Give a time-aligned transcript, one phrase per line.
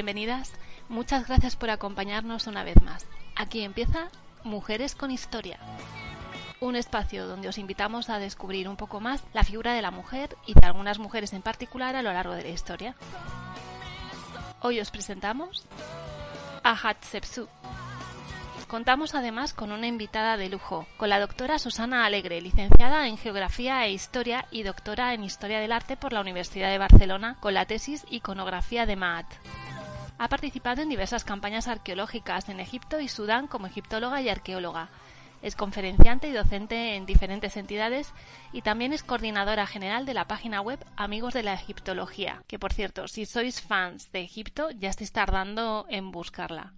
[0.00, 0.54] Bienvenidas.
[0.88, 3.06] Muchas gracias por acompañarnos una vez más.
[3.36, 4.08] Aquí empieza
[4.44, 5.58] Mujeres con Historia.
[6.58, 10.38] Un espacio donde os invitamos a descubrir un poco más la figura de la mujer
[10.46, 12.94] y de algunas mujeres en particular a lo largo de la historia.
[14.62, 15.66] Hoy os presentamos
[16.62, 17.50] a Hatshepsut.
[18.68, 23.84] Contamos además con una invitada de lujo, con la doctora Susana Alegre, licenciada en Geografía
[23.84, 27.66] e Historia y doctora en Historia del Arte por la Universidad de Barcelona, con la
[27.66, 29.26] tesis Iconografía de Maat.
[30.20, 34.90] Ha participado en diversas campañas arqueológicas en Egipto y Sudán como egiptóloga y arqueóloga.
[35.40, 38.12] Es conferenciante y docente en diferentes entidades
[38.52, 42.74] y también es coordinadora general de la página web Amigos de la Egiptología, que por
[42.74, 46.74] cierto, si sois fans de Egipto ya estáis tardando en buscarla.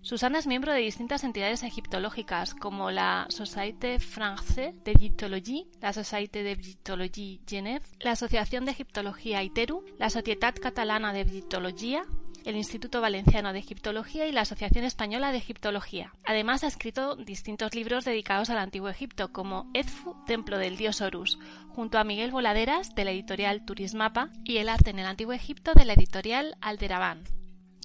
[0.00, 7.40] Susana es miembro de distintas entidades egiptológicas como la Société Française d'Egyptologie, la Société d'Egyptologie
[7.46, 12.04] Genève, la Asociación de Egiptología ITERU, la Societat Catalana de Egiptología,
[12.48, 16.14] el Instituto Valenciano de Egiptología y la Asociación Española de Egiptología.
[16.24, 21.38] Además ha escrito distintos libros dedicados al Antiguo Egipto, como Edfu, Templo del Dios Horus,
[21.68, 25.74] junto a Miguel Voladeras de la editorial Turismapa y El Arte en el Antiguo Egipto
[25.74, 27.24] de la editorial Alderabán.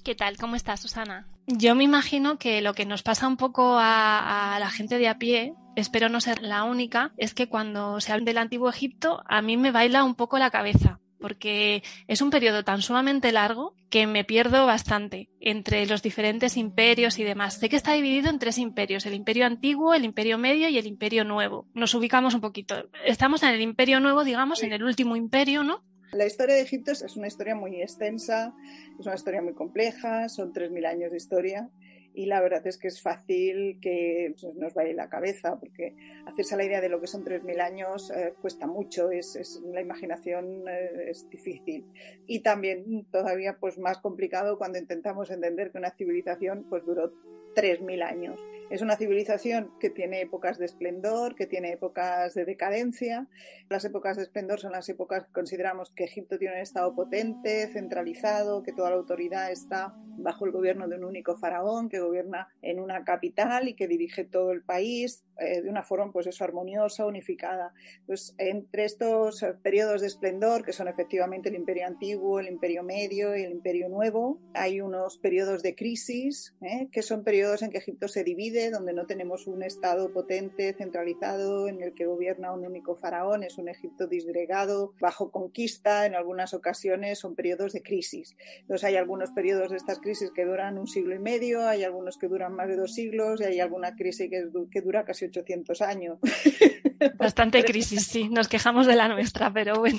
[0.02, 0.38] ¿Qué tal?
[0.38, 1.26] ¿Cómo estás, Susana?
[1.46, 5.08] Yo me imagino que lo que nos pasa un poco a, a, la gente de
[5.08, 9.22] a pie, espero no ser la única, es que cuando se habla del Antiguo Egipto
[9.26, 13.74] a mí me baila un poco la cabeza, porque es un periodo tan sumamente largo
[13.88, 17.54] que me pierdo bastante entre los diferentes imperios y demás.
[17.54, 20.86] Sé que está dividido en tres imperios, el imperio antiguo, el imperio medio y el
[20.86, 21.66] imperio nuevo.
[21.72, 22.90] Nos ubicamos un poquito.
[23.06, 25.82] Estamos en el imperio nuevo, digamos, en el último imperio, ¿no?
[26.12, 28.52] La historia de Egipto es una historia muy extensa,
[29.00, 31.70] es una historia muy compleja, son 3.000 años de historia
[32.14, 35.94] y la verdad es que es fácil que nos vaya la cabeza porque
[36.26, 39.80] hacerse la idea de lo que son 3.000 años eh, cuesta mucho, es, es la
[39.80, 41.84] imaginación eh, es difícil
[42.26, 47.12] y también todavía pues más complicado cuando intentamos entender que una civilización pues duró
[47.54, 48.40] 3.000 años.
[48.74, 53.28] Es una civilización que tiene épocas de esplendor, que tiene épocas de decadencia.
[53.68, 57.68] Las épocas de esplendor son las épocas que consideramos que Egipto tiene un estado potente,
[57.68, 62.48] centralizado, que toda la autoridad está bajo el gobierno de un único faraón que gobierna
[62.62, 66.44] en una capital y que dirige todo el país eh, de una forma pues eso
[66.44, 67.72] armoniosa, unificada.
[68.06, 73.36] Pues entre estos periodos de esplendor que son efectivamente el Imperio antiguo, el Imperio medio
[73.36, 76.88] y el Imperio nuevo, hay unos periodos de crisis ¿eh?
[76.92, 81.68] que son periodos en que Egipto se divide, donde no tenemos un estado potente, centralizado,
[81.68, 86.54] en el que gobierna un único faraón, es un Egipto disgregado, bajo conquista, en algunas
[86.54, 88.36] ocasiones son periodos de crisis.
[88.60, 92.18] Entonces hay algunos periodos de estas crisis que duran un siglo y medio, hay algunos
[92.18, 95.80] que duran más de dos siglos y hay alguna crisis que, que dura casi 800
[95.82, 96.18] años.
[97.18, 99.98] Bastante crisis, sí, nos quejamos de la nuestra, pero bueno.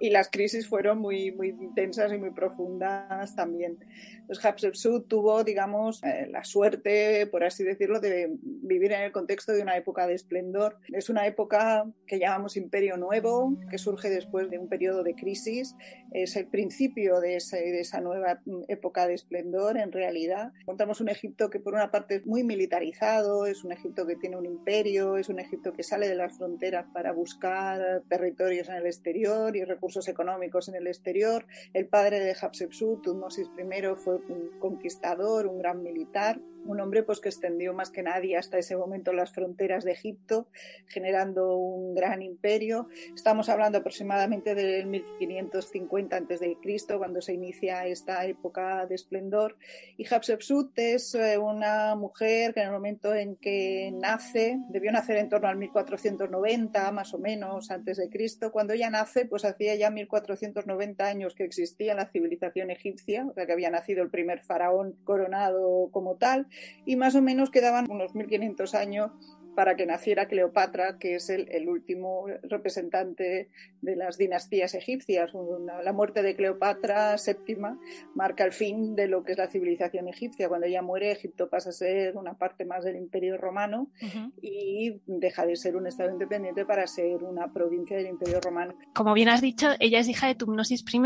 [0.00, 3.78] Y las crisis fueron muy, muy intensas y muy profundas también.
[4.26, 9.52] Pues Hatshepsut tuvo, digamos, eh, la suerte, por así decirlo, de vivir en el contexto
[9.52, 10.78] de una época de esplendor.
[10.92, 15.76] Es una época que llamamos Imperio Nuevo, que surge después de un periodo de crisis.
[16.12, 20.52] Es el principio de, ese, de esa nueva época de esplendor, en realidad.
[20.60, 24.36] Encontramos un Egipto que, por una parte, es muy militarizado, es un Egipto que tiene
[24.36, 28.86] un imperio, es un Egipto que sale de las fronteras para buscar territorios en el
[28.86, 31.46] exterior y recursos económicos en el exterior.
[31.72, 37.20] El padre de Hatshepsut, Tutmosis I, fue un conquistador, un gran militar un hombre pues
[37.20, 40.48] que extendió más que nadie hasta ese momento las fronteras de Egipto,
[40.86, 42.88] generando un gran imperio.
[43.14, 46.56] Estamos hablando aproximadamente del 1550 a.C.,
[46.98, 49.56] cuando se inicia esta época de esplendor.
[49.96, 55.16] Y Hatshepsut es eh, una mujer que en el momento en que nace, debió nacer
[55.16, 58.52] en torno al 1490, más o menos, antes de Cristo.
[58.52, 63.46] Cuando ella nace, pues hacía ya 1490 años que existía la civilización egipcia, o sea
[63.46, 66.46] que había nacido el primer faraón coronado como tal
[66.84, 69.10] y más o menos quedaban unos 1500 años
[69.54, 73.48] para que naciera Cleopatra, que es el, el último representante
[73.80, 75.32] de las dinastías egipcias.
[75.34, 77.56] Una, la muerte de Cleopatra VII
[78.14, 80.48] marca el fin de lo que es la civilización egipcia.
[80.48, 84.32] Cuando ella muere, Egipto pasa a ser una parte más del imperio romano uh -huh.
[84.42, 88.74] y deja de ser un estado independiente para ser una provincia del imperio romano.
[88.94, 90.98] Como bien has dicho, ella es hija de Tumnosis I,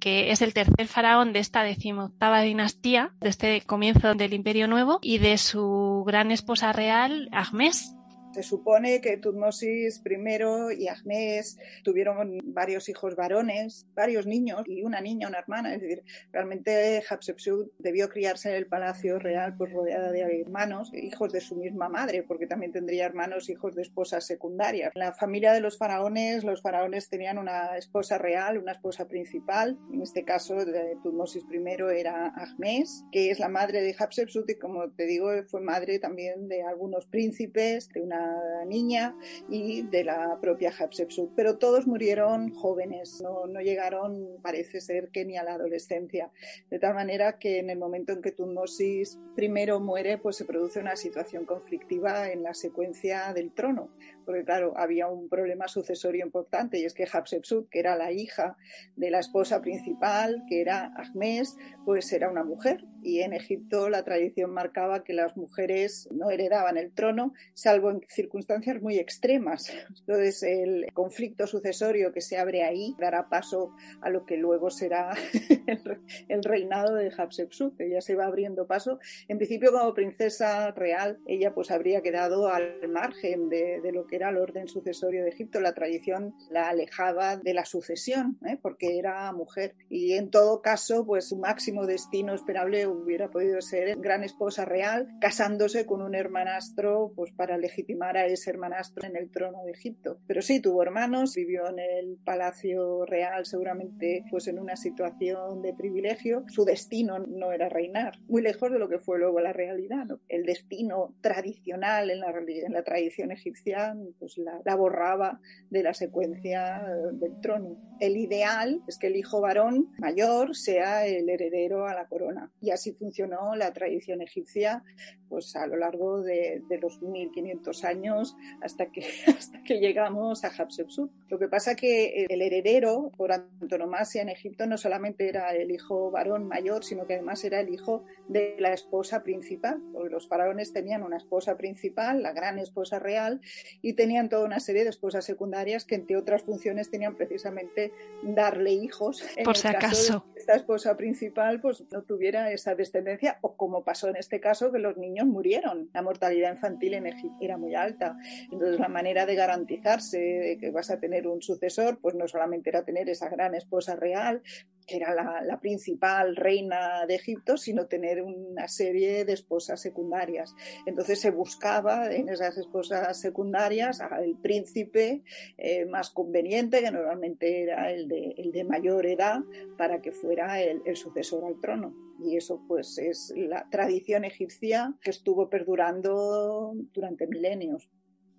[0.00, 4.98] que es el tercer faraón de esta decimoctava dinastía, de este comienzo del Imperio Nuevo,
[5.02, 7.94] y de su gran esposa real, Ahmes,
[8.32, 15.00] Se supone que Tutmosis I y Ahmes tuvieron varios hijos varones, varios niños y una
[15.00, 15.74] niña, una hermana.
[15.74, 21.32] Es decir, realmente Hatshepsut debió criarse en el palacio real pues rodeada de hermanos, hijos
[21.32, 24.92] de su misma madre, porque también tendría hermanos hijos de esposas secundarias.
[24.94, 29.78] En la familia de los faraones, los faraones tenían una esposa real, una esposa principal.
[29.92, 31.60] En este caso, de Tutmosis I
[31.98, 36.48] era Ahmes, que es la madre de Hatshepsut y como te digo, fue madre también
[36.48, 38.19] de algunos príncipes, de una
[38.66, 39.16] niña
[39.48, 41.30] y de la propia Hatshepsut.
[41.34, 46.30] Pero todos murieron jóvenes, no, no llegaron, parece ser que ni a la adolescencia.
[46.70, 50.80] De tal manera que en el momento en que Tutmosis primero muere, pues se produce
[50.80, 53.90] una situación conflictiva en la secuencia del trono
[54.24, 58.56] porque claro, había un problema sucesorio importante y es que Hatshepsut, que era la hija
[58.96, 64.02] de la esposa principal, que era Ahmes, pues era una mujer y en Egipto la
[64.04, 69.72] tradición marcaba que las mujeres no heredaban el trono, salvo en circunstancias muy extremas.
[70.00, 75.12] Entonces el conflicto sucesorio que se abre ahí dará paso a lo que luego será
[76.28, 78.98] el reinado de Hatshepsut, ella se va abriendo paso.
[79.28, 84.16] En principio como princesa real, ella pues habría quedado al margen de, de lo que
[84.20, 85.60] era el orden sucesorio de Egipto.
[85.60, 88.58] La tradición la alejaba de la sucesión, ¿eh?
[88.60, 89.74] porque era mujer.
[89.88, 95.08] Y en todo caso, pues su máximo destino esperable hubiera podido ser gran esposa real,
[95.20, 100.18] casándose con un hermanastro, pues para legitimar a ese hermanastro en el trono de Egipto.
[100.26, 105.72] Pero sí, tuvo hermanos, vivió en el palacio real, seguramente pues en una situación de
[105.72, 106.44] privilegio.
[106.48, 110.06] Su destino no era reinar, muy lejos de lo que fue luego la realidad.
[110.28, 116.78] El destino tradicional en la, en la tradición egipcia pues la, borraba de la secuencia
[116.78, 117.76] eh, del trono.
[118.00, 122.50] El ideal es que el hijo varón mayor sea el heredero a la corona.
[122.60, 124.82] Y así funcionó la tradición egipcia
[125.30, 129.06] pues a lo largo de, los 1500 años hasta que,
[129.38, 131.10] hasta que llegamos a Hatshepsut.
[131.28, 136.10] Lo que pasa que el heredero por antonomasia en Egipto no solamente era el hijo
[136.10, 140.72] varón mayor, sino que además era el hijo de la esposa principal, porque los faraones
[140.72, 143.40] tenían una esposa principal, la gran esposa real,
[143.82, 147.92] y tenían toda una serie de esposas secundarias que entre otras funciones tenían precisamente
[148.22, 149.22] darle hijos.
[149.44, 150.24] Por si acaso.
[150.36, 154.78] esta esposa principal pues no tuviera esa descendencia o como pasó en este caso que
[154.78, 155.90] los niños murieron.
[155.92, 158.16] La mortalidad infantil en Egipto era muy alta.
[158.50, 162.70] Entonces la manera de garantizarse de que vas a tener un sucesor pues no solamente
[162.70, 164.42] era tener esa gran esposa real,
[164.86, 170.54] que era la, principal reina de Egipto, sino tener una serie de esposas secundarias.
[170.86, 175.22] Entonces se buscaba en esas esposas secundarias al príncipe
[175.58, 179.40] eh, más conveniente, que normalmente era el de, el de mayor edad,
[179.76, 181.94] para que fuera el, sucesor al trono.
[182.22, 187.90] Y eso pues es la tradición egipcia que estuvo perdurando durante milenios.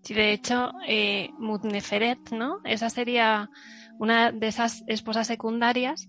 [0.03, 2.59] Sí, de hecho, eh, Mutneferet, ¿no?
[2.63, 3.49] Esa sería
[3.99, 6.07] una de esas esposas secundarias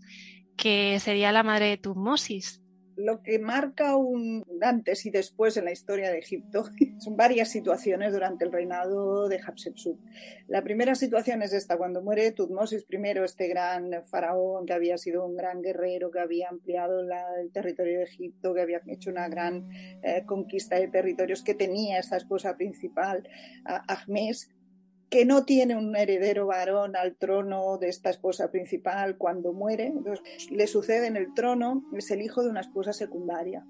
[0.57, 2.62] que sería la madre de Tutmosis.
[2.97, 6.65] Lo que marca un antes y después en la historia de Egipto
[6.99, 9.99] son varias situaciones durante el reinado de Hatshepsut.
[10.49, 15.25] La primera situación es esta, cuando muere Tutmosis I, este gran faraón que había sido
[15.25, 19.69] un gran guerrero, que había ampliado el territorio de Egipto, que había hecho una gran
[20.03, 23.29] eh, conquista de territorios, que tenía esta esposa principal,
[23.65, 24.51] Ahmes,
[25.13, 30.25] que no tiene un heredero varón al trono de esta esposa principal cuando muere, entonces
[30.51, 33.63] le sucede en el trono, es el hijo de una esposa secundaria.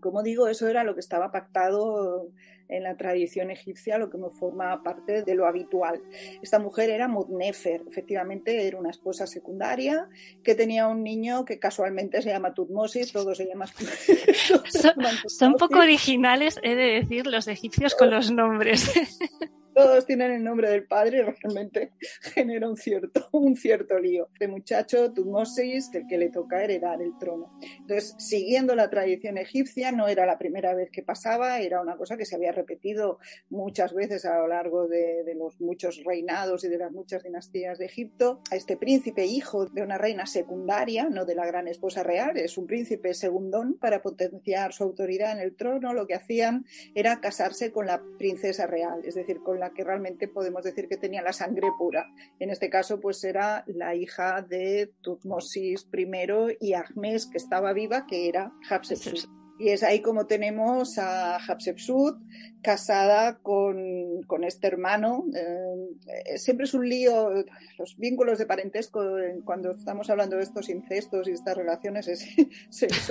[0.00, 2.30] Como digo, eso era lo que estaba pactado
[2.70, 6.00] en la tradición egipcia, lo que me forma parte de lo habitual.
[6.40, 10.08] Esta mujer era Mutnefer, efectivamente era una esposa secundaria
[10.42, 13.68] que tenía un niño que casualmente se llama Tutmosis, todos se llaman
[14.70, 14.94] son,
[15.26, 18.90] son poco originales, he de decir, los egipcios con los nombres.
[19.82, 24.28] todos tienen el nombre del padre realmente genera un cierto, un cierto lío.
[24.32, 27.58] Este muchacho, Tutmosis, del que le toca heredar el trono.
[27.80, 32.16] Entonces, siguiendo la tradición egipcia, no era la primera vez que pasaba, era una cosa
[32.16, 33.18] que se había repetido
[33.50, 37.78] muchas veces a lo largo de, de los muchos reinados y de las muchas dinastías
[37.78, 38.40] de Egipto.
[38.50, 42.56] A este príncipe, hijo de una reina secundaria, no de la gran esposa real, es
[42.56, 47.72] un príncipe segundón para potenciar su autoridad en el trono, lo que hacían era casarse
[47.72, 51.32] con la princesa real, es decir, con la que realmente podemos decir que tenía la
[51.32, 52.06] sangre pura.
[52.38, 58.06] En este caso, pues era la hija de Tutmosis I y Ahmes, que estaba viva,
[58.06, 59.28] que era Hatshepsut.
[59.58, 62.18] Y es ahí como tenemos a Hatshepsut
[62.62, 65.24] casada con, este hermano.
[65.34, 67.30] Eh, siempre es un lío,
[67.78, 69.04] los vínculos de parentesco,
[69.44, 72.06] cuando estamos hablando de estos incestos y estas relaciones,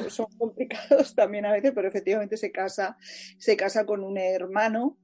[0.10, 2.98] son complicados también a veces, pero efectivamente se casa,
[3.38, 4.98] se casa con un hermano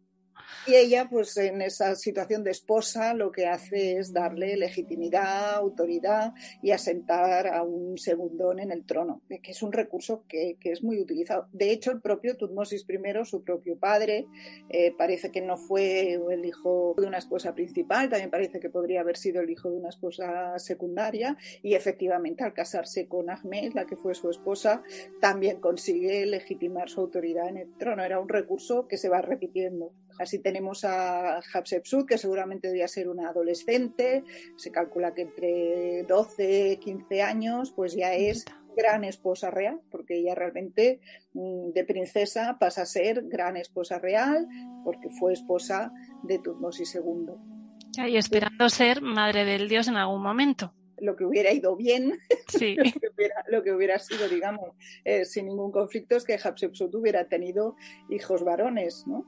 [0.68, 6.34] Y ella, pues en esa situación de esposa, lo que hace es darle legitimidad, autoridad
[6.62, 11.00] y asentar a un segundón en el trono, que es un recurso que, es muy
[11.00, 11.48] utilizado.
[11.54, 14.28] De hecho, el propio Tutmosis I, su propio padre,
[14.70, 19.02] eh, parece que no fue el hijo de una esposa principal, también parece que podría
[19.02, 23.86] haber sido el hijo de una esposa secundaria y efectivamente al casarse con Ahmed, la
[23.86, 24.84] que fue su esposa,
[25.22, 28.04] también consigue legitimar su autoridad en el trono.
[28.04, 29.94] Era un recurso que se va repitiendo.
[30.20, 34.24] Así tenemos a Hatshepsut, que seguramente debía ser una adolescente,
[34.56, 38.46] se calcula que entre 12 15 años, pues ya es
[38.76, 41.00] gran esposa real, porque ella realmente
[41.34, 44.48] mm, de princesa pasa a ser gran esposa real,
[44.84, 45.92] porque fue esposa
[46.24, 48.08] de Tutmosis II.
[48.08, 52.20] Y esperando ser madre del dios en algún momento lo que hubiera ido bien,
[53.48, 54.72] lo, que hubiera, sido, digamos,
[55.04, 57.76] eh, sin ningún conflicto es que Hatshepsut hubiera tenido
[58.10, 59.26] hijos varones, ¿no?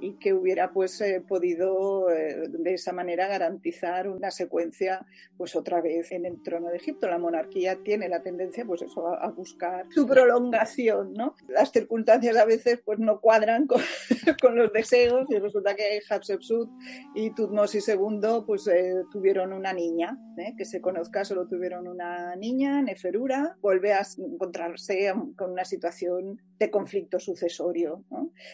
[0.00, 5.80] Y que hubiera, pues, eh, podido eh, de esa manera garantizar una secuencia, pues, otra
[5.80, 7.08] vez en el trono de Egipto.
[7.08, 11.34] La monarquía tiene la tendencia, pues, eso, a, buscar su prolongación, ¿no?
[11.48, 13.80] Las circunstancias a veces, pues, no cuadran con,
[14.42, 16.68] con los deseos y resulta que Hatshepsut
[17.14, 18.68] y Tutmosis II, pues,
[19.10, 20.18] tuvieron una niña,
[20.56, 26.70] que se conoce solo tuvieron una niña, Neferura, vuelve a encontrarse con una situación de
[26.70, 28.04] conflicto sucesorio.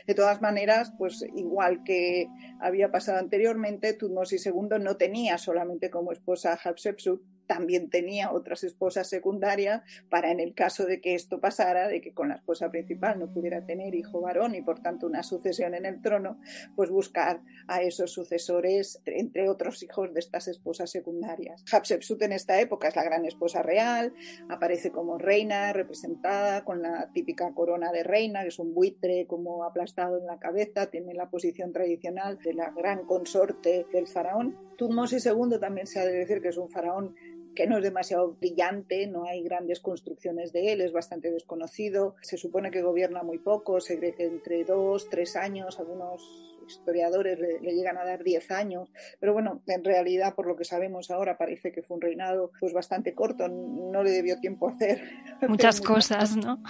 [0.06, 2.26] De todas maneras, pues igual que
[2.60, 8.62] había pasado anteriormente, Tutmosis II no tenía solamente como esposa a Hatshepsut, también tenía otras
[8.62, 12.70] esposas secundarias para en el caso de que esto pasara, de que con la esposa
[12.70, 16.38] principal no pudiera tener hijo varón y por tanto una sucesión en el trono,
[16.76, 21.64] pues buscar a esos sucesores entre otros hijos de estas esposas secundarias.
[21.72, 24.12] Hatshepsut en esta época es la gran esposa real,
[24.48, 29.64] aparece como reina representada con la típica corona de reina, que es un buitre como
[29.64, 34.56] aplastado en la cabeza, tiene la posición tradicional de la gran consorte del faraón.
[34.76, 37.14] Tutmosis II también se ha de decir que es un faraón
[37.54, 42.36] que no es demasiado brillante, no hay grandes construcciones de él, es bastante desconocido, se
[42.36, 47.74] supone que gobierna muy poco, se cree que entre dos, tres años, algunos historiadores le,
[47.74, 48.90] llegan a dar diez años,
[49.20, 52.72] pero bueno, en realidad por lo que sabemos ahora parece que fue un reinado pues
[52.72, 55.02] bastante corto, no le debió tiempo hacer
[55.48, 56.62] muchas cosas, ¿no?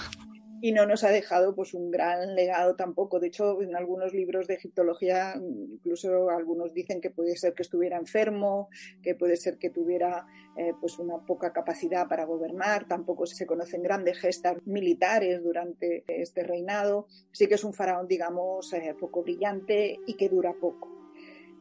[0.60, 3.20] Y no nos ha dejado pues un gran legado tampoco.
[3.20, 7.98] De hecho, en algunos libros de egiptología, incluso algunos dicen que puede ser que estuviera
[7.98, 8.68] enfermo,
[9.02, 12.86] que puede ser que tuviera eh, pues una poca capacidad para gobernar.
[12.86, 17.06] Tampoco se conocen grandes gestas militares durante este reinado.
[17.32, 20.88] Sí que es un faraón, digamos, eh, poco brillante y que dura poco.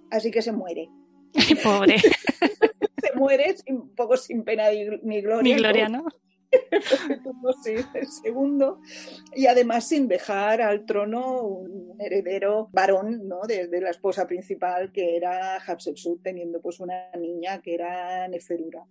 [0.10, 0.90] Así que se muere.
[1.64, 1.98] Pobre.
[3.02, 4.70] se muere un poco sin pena
[5.04, 5.44] ni gloria.
[5.44, 6.06] Ni gloria, ¿no?
[7.94, 8.80] El segundo,
[9.36, 13.42] y además sin dejar al trono un heredero varón ¿no?
[13.48, 18.86] de, la esposa principal que era Hatshepsut, teniendo pues una niña que era Neferura.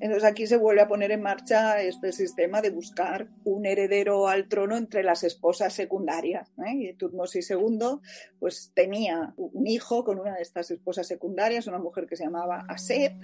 [0.00, 4.48] Entonces aquí se vuelve a poner en marcha este sistema de buscar un heredero al
[4.48, 6.50] trono entre las esposas secundarias.
[6.66, 6.74] ¿eh?
[6.74, 8.00] Y Tutmosis II
[8.38, 12.64] pues tenía un hijo con una de estas esposas secundarias, una mujer que se llamaba
[12.68, 13.14] Aset,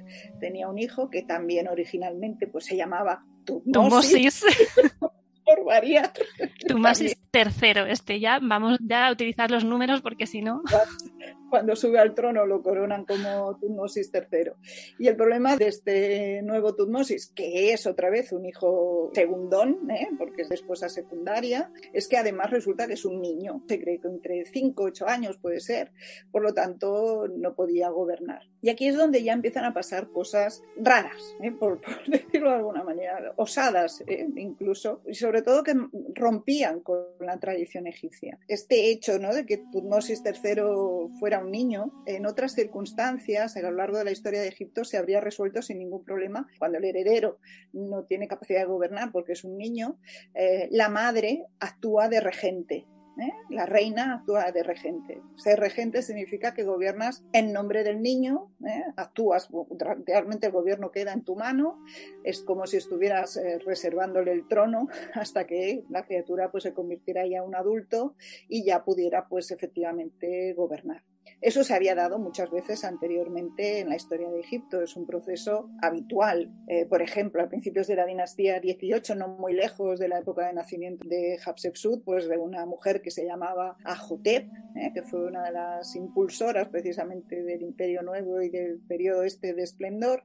[0.40, 3.24] tenía un hijo que también originalmente pues se llamaba
[3.72, 4.44] Tumosis.
[5.44, 6.12] Por variar.
[6.66, 10.62] Tumosis tercero, este ya, vamos ya a utilizar los números porque si no
[11.50, 14.52] cuando sube al trono lo coronan como Tutmosis III.
[14.98, 20.08] Y el problema de este nuevo Tutmosis, que es otra vez un hijo segundón, ¿eh?
[20.18, 24.00] porque es de esposa secundaria, es que además resulta que es un niño, se cree
[24.00, 25.92] que entre 5 y 8 años puede ser,
[26.30, 28.42] por lo tanto no podía gobernar.
[28.60, 31.52] Y aquí es donde ya empiezan a pasar cosas raras, ¿eh?
[31.52, 34.26] por, decirlo de alguna manera, osadas ¿eh?
[34.36, 35.74] incluso, y sobre todo que
[36.14, 38.38] rompían con la tradición egipcia.
[38.48, 39.32] Este hecho ¿no?
[39.32, 44.12] de que Tutmosis III fuera un niño, en otras circunstancias, a lo largo de la
[44.12, 46.46] historia de Egipto, se habría resuelto sin ningún problema.
[46.58, 47.38] Cuando el heredero
[47.72, 49.98] no tiene capacidad de gobernar porque es un niño,
[50.34, 52.86] eh, la madre actúa de regente.
[53.18, 53.32] ¿eh?
[53.50, 55.22] La reina actúa de regente.
[55.36, 58.84] Ser regente significa que gobiernas en nombre del niño, ¿eh?
[58.96, 59.48] actúas,
[60.06, 61.82] realmente el gobierno queda en tu mano,
[62.24, 67.38] es como si estuvieras reservándole el trono hasta que la criatura pues, se convirtiera ya
[67.38, 68.14] en un adulto
[68.48, 71.02] y ya pudiera pues efectivamente gobernar.
[71.40, 75.70] Eso se había dado muchas veces anteriormente en la historia de Egipto, es un proceso
[75.82, 76.50] habitual.
[76.66, 80.46] Eh, por ejemplo, a principios de la dinastía 18, no muy lejos de la época
[80.46, 85.26] de nacimiento de Hatshepsut, pues de una mujer que se llamaba Ahotep, eh, que fue
[85.26, 90.24] una de las impulsoras precisamente del Imperio Nuevo y del periodo este de esplendor,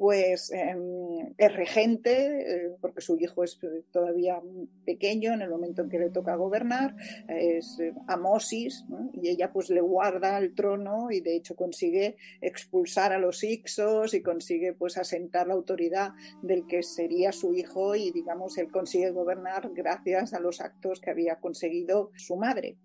[0.00, 3.58] pues em, es regente, eh, porque su hijo es
[3.92, 4.40] todavía
[4.86, 6.96] pequeño en el momento en que le toca gobernar,
[7.28, 13.12] es eh, Amosis, y ella pues le guarda el trono y de hecho consigue expulsar
[13.12, 18.10] a los Ixos y consigue pues asentar la autoridad del que sería su hijo y
[18.10, 22.78] digamos él consigue gobernar gracias a los actos que había conseguido su madre.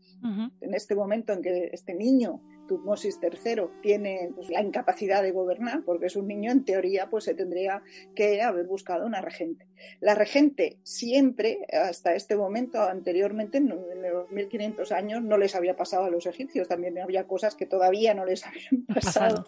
[0.59, 5.83] En este momento en que este niño Tutmosis III tiene pues, la incapacidad de gobernar,
[5.83, 7.81] porque es un niño, en teoría, pues se tendría
[8.15, 9.67] que haber buscado una regente.
[9.99, 16.05] La regente siempre, hasta este momento, anteriormente, en los 1500 años, no les había pasado
[16.05, 19.45] a los egipcios, también había cosas que todavía no les habían pasado.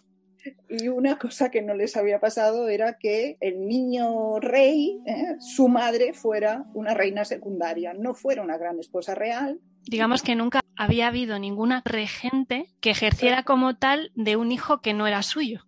[0.70, 5.36] Y una cosa que no les había pasado era que el niño rey, ¿eh?
[5.40, 9.60] su madre, fuera una reina secundaria, no fuera una gran esposa real.
[9.86, 14.94] Digamos que nunca había habido ninguna regente que ejerciera como tal de un hijo que
[14.94, 15.68] no era suyo.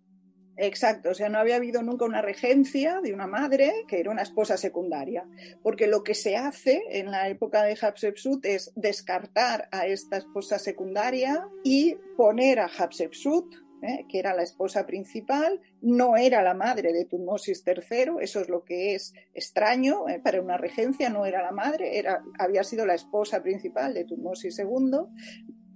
[0.62, 4.20] Exacto, o sea, no había habido nunca una regencia de una madre que era una
[4.20, 5.24] esposa secundaria,
[5.62, 10.58] porque lo que se hace en la época de Hatshepsut es descartar a esta esposa
[10.58, 14.06] secundaria y poner a Hatshepsut ¿eh?
[14.08, 18.64] que era la esposa principal, no era la madre de Tutmosis III, eso es lo
[18.64, 20.20] que es extraño ¿eh?
[20.22, 24.58] para una regencia, no era la madre, era, había sido la esposa principal de Tutmosis
[24.58, 24.98] II.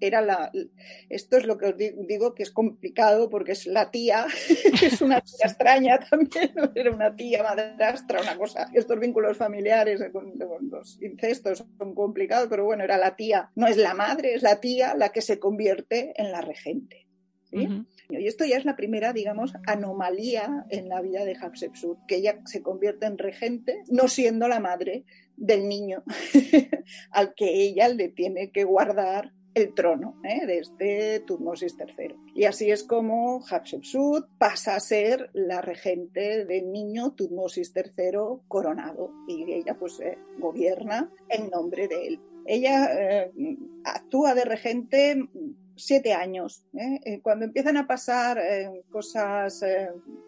[0.01, 0.51] Era la,
[1.09, 4.27] esto es lo que os digo que es complicado porque es la tía,
[4.83, 8.69] es una tía extraña también, era una tía madrastra, una cosa.
[8.75, 13.67] Estos vínculos familiares con, con los incestos son complicados, pero bueno, era la tía, no
[13.67, 17.04] es la madre, es la tía la que se convierte en la regente.
[17.55, 22.41] Y esto ya es la primera, digamos, anomalía en la vida de Hatshepsut, que ella
[22.45, 25.05] se convierte en regente, no siendo la madre
[25.37, 26.05] del niño
[27.11, 30.47] al que ella le tiene que guardar el trono ¿eh?
[30.47, 32.17] de este Tutmosis III.
[32.35, 39.13] Y así es como Hatshepsut pasa a ser la regente del niño Tutmosis III coronado
[39.29, 42.21] y ella pues eh, gobierna en nombre de él.
[42.47, 43.33] Ella eh,
[43.85, 45.29] actúa de regente
[45.77, 46.65] siete años.
[46.75, 47.01] ¿eh?
[47.05, 49.65] Eh, cuando empiezan a pasar eh, cosas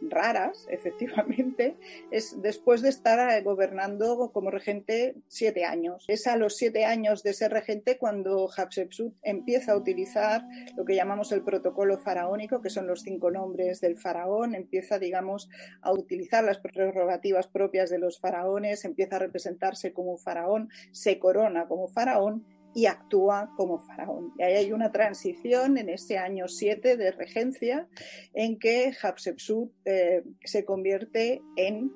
[0.02, 1.76] raras, efectivamente,
[2.10, 6.04] es después de estar gobernando como regente siete años.
[6.08, 10.44] Es a los siete años de ser regente cuando Hatshepsut empieza a utilizar
[10.76, 15.48] lo que llamamos el protocolo faraónico, que son los cinco nombres del faraón, empieza, digamos,
[15.80, 21.66] a utilizar las prerrogativas propias de los faraones, empieza a representarse como faraón, se corona
[21.66, 22.44] como faraón
[22.76, 24.34] y actúa como faraón.
[24.38, 27.88] Y ahí hay una transición en ese año 7 de regencia
[28.34, 31.90] en que Hatshepsut eh, se convierte en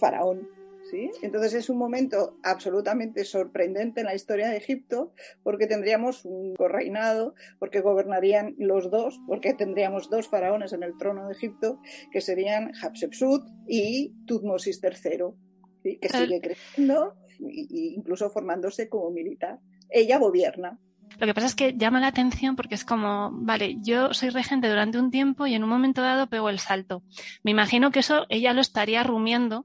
[0.00, 0.48] faraón.
[0.90, 1.10] ¿Sí?
[1.22, 5.12] Entonces es un momento absolutamente sorprendente en la historia de Egipto
[5.42, 11.26] porque tendríamos un reinado, porque gobernarían los dos, porque tendríamos dos faraones en el trono
[11.26, 11.80] de Egipto
[12.12, 19.58] que serían Hatshepsut y Tutmosis III, que sigue creciendo e incluso formándose como militar
[19.90, 20.78] ella gobierna.
[21.18, 24.68] Lo que pasa es que llama la atención porque es como, vale, yo soy regente
[24.68, 27.02] durante un tiempo y en un momento dado pego el salto.
[27.42, 29.64] Me imagino que eso ella lo estaría rumiando,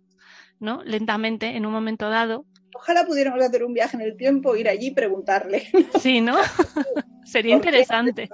[0.59, 0.81] ¿no?
[0.85, 2.45] Lentamente, en un momento dado.
[2.73, 5.67] Ojalá pudiéramos hacer un viaje en el tiempo, ir allí y preguntarle.
[5.99, 6.37] Sí, ¿no?
[7.25, 8.29] Sería interesante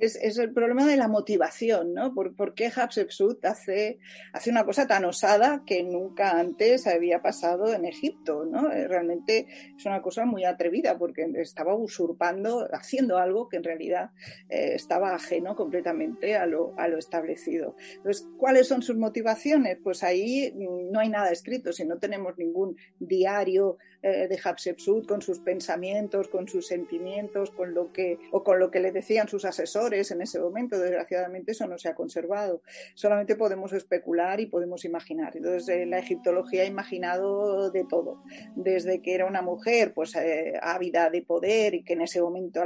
[0.00, 2.14] es, el problema de la motivación, ¿no?
[2.14, 3.98] ¿Por, qué Hatshepsut hace,
[4.32, 8.72] hace una cosa tan osada que nunca antes había pasado en Egipto, ¿no?
[8.72, 14.10] Eh, realmente es una cosa muy atrevida porque estaba usurpando, haciendo algo que en realidad
[14.48, 17.76] eh, estaba ajeno completamente a lo, a lo establecido.
[17.96, 19.78] Entonces, ¿cuáles son sus motivaciones?
[19.82, 25.20] Pues ahí no hay nada escrito, si no tenemos ningún diario eh, de Hatshepsut con
[25.20, 29.44] sus pensamientos, con sus sentimientos, con lo que, o con lo que le decían sus
[29.44, 30.78] asesores en ese momento.
[30.78, 32.62] Desgraciadamente eso no se ha conservado.
[32.94, 35.36] Solamente podemos especular y podemos imaginar.
[35.36, 38.22] Entonces eh, la egiptología ha imaginado de todo,
[38.56, 42.62] desde que era una mujer pues eh, ávida de poder y que en ese momento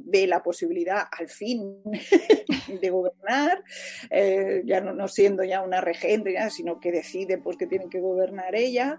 [0.00, 1.76] ve la posibilidad al fin
[2.80, 3.62] de gobernar,
[4.64, 8.98] ya no, siendo ya una regente, sino que decide pues que tiene que gobernar ella.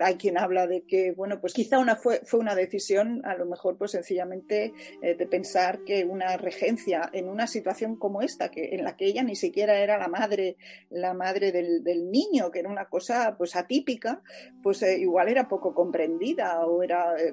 [0.00, 3.46] hay quien habla de que bueno, pues quizá una fue, fue una decisión, a lo
[3.46, 8.74] mejor, pues sencillamente eh, de pensar que una regencia en una situación como esta, que,
[8.74, 10.56] en la que ella ni siquiera era la madre,
[10.90, 14.22] la madre del, niño, que era una cosa pues atípica,
[14.62, 17.32] pues eh, igual era poco comprendida o era, eh,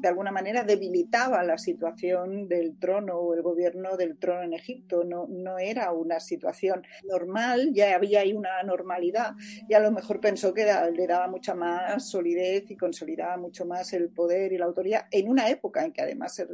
[0.00, 5.04] de alguna manera, debilitaba la situación del trono o el gobierno del trono en Egipto.
[5.04, 9.34] No, no era una situación normal, ya había ahí una normalidad
[9.68, 13.92] y a lo mejor pensó que le daba mucha más solidez y consolidad mucho más
[13.92, 16.46] el poder y la autoridad en una época en que además se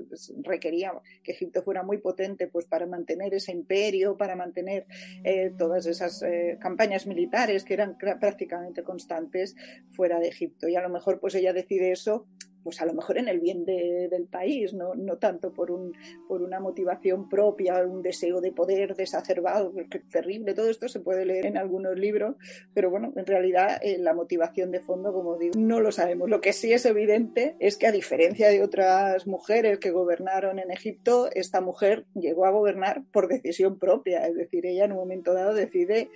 [0.43, 4.87] requería que Egipto fuera muy potente pues para mantener ese imperio, para mantener
[5.25, 9.57] eh, todas esas eh, campañas militares que eran prácticamente constantes
[9.91, 10.69] fuera de Egipto.
[10.69, 12.27] Y a lo mejor pues ella decide eso
[12.69, 15.95] pues a lo mejor en el bien del país, no, no tanto por, un,
[16.29, 19.73] por una motivación propia, un deseo de poder desacerbado,
[20.13, 22.37] terrible, todo esto se puede leer en algunos libros,
[22.75, 26.29] pero bueno, en realidad eh, la motivación de fondo, como digo, no lo sabemos.
[26.29, 30.71] Lo que sí es evidente es que a diferencia de otras mujeres que gobernaron en
[30.71, 35.33] Egipto, esta mujer llegó a gobernar por decisión propia, es decir, ella en un momento
[35.33, 36.11] dado decide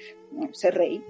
[0.53, 1.03] ser rey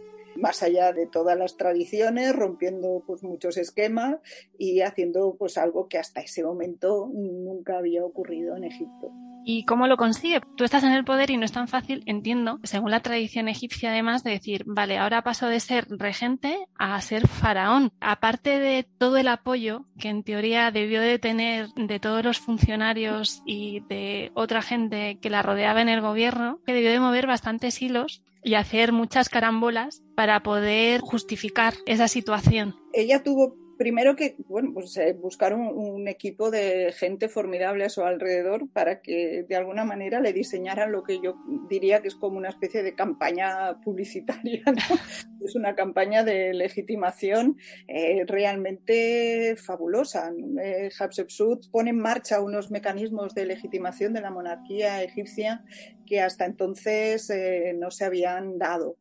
[0.42, 4.16] más allá de todas las tradiciones, rompiendo pues muchos esquemas
[4.58, 9.12] y haciendo pues algo que hasta ese momento nunca había ocurrido en Egipto.
[9.44, 10.40] ¿Y cómo lo consigue?
[10.56, 13.90] Tú estás en el poder y no es tan fácil, entiendo, según la tradición egipcia
[13.90, 17.92] además, de decir, vale, ahora paso de ser regente a ser faraón.
[18.00, 23.42] Aparte de todo el apoyo que en teoría debió de tener de todos los funcionarios
[23.44, 27.82] y de otra gente que la rodeaba en el gobierno, que debió de mover bastantes
[27.82, 32.76] hilos y hacer muchas carambolas para poder justificar esa situación.
[32.92, 38.02] Ella tuvo primero que bueno, pues, eh, buscar un, equipo de gente formidable a su
[38.02, 41.36] alrededor para que de alguna manera le diseñaran lo que yo
[41.68, 44.62] diría que es como una especie de campaña publicitaria.
[45.44, 47.56] es una campaña de legitimación
[47.88, 50.32] eh, realmente fabulosa.
[50.60, 55.64] Eh, Hatshepsut pone en marcha unos mecanismos de legitimación de la monarquía egipcia
[56.06, 58.96] que hasta entonces eh, no se habían dado.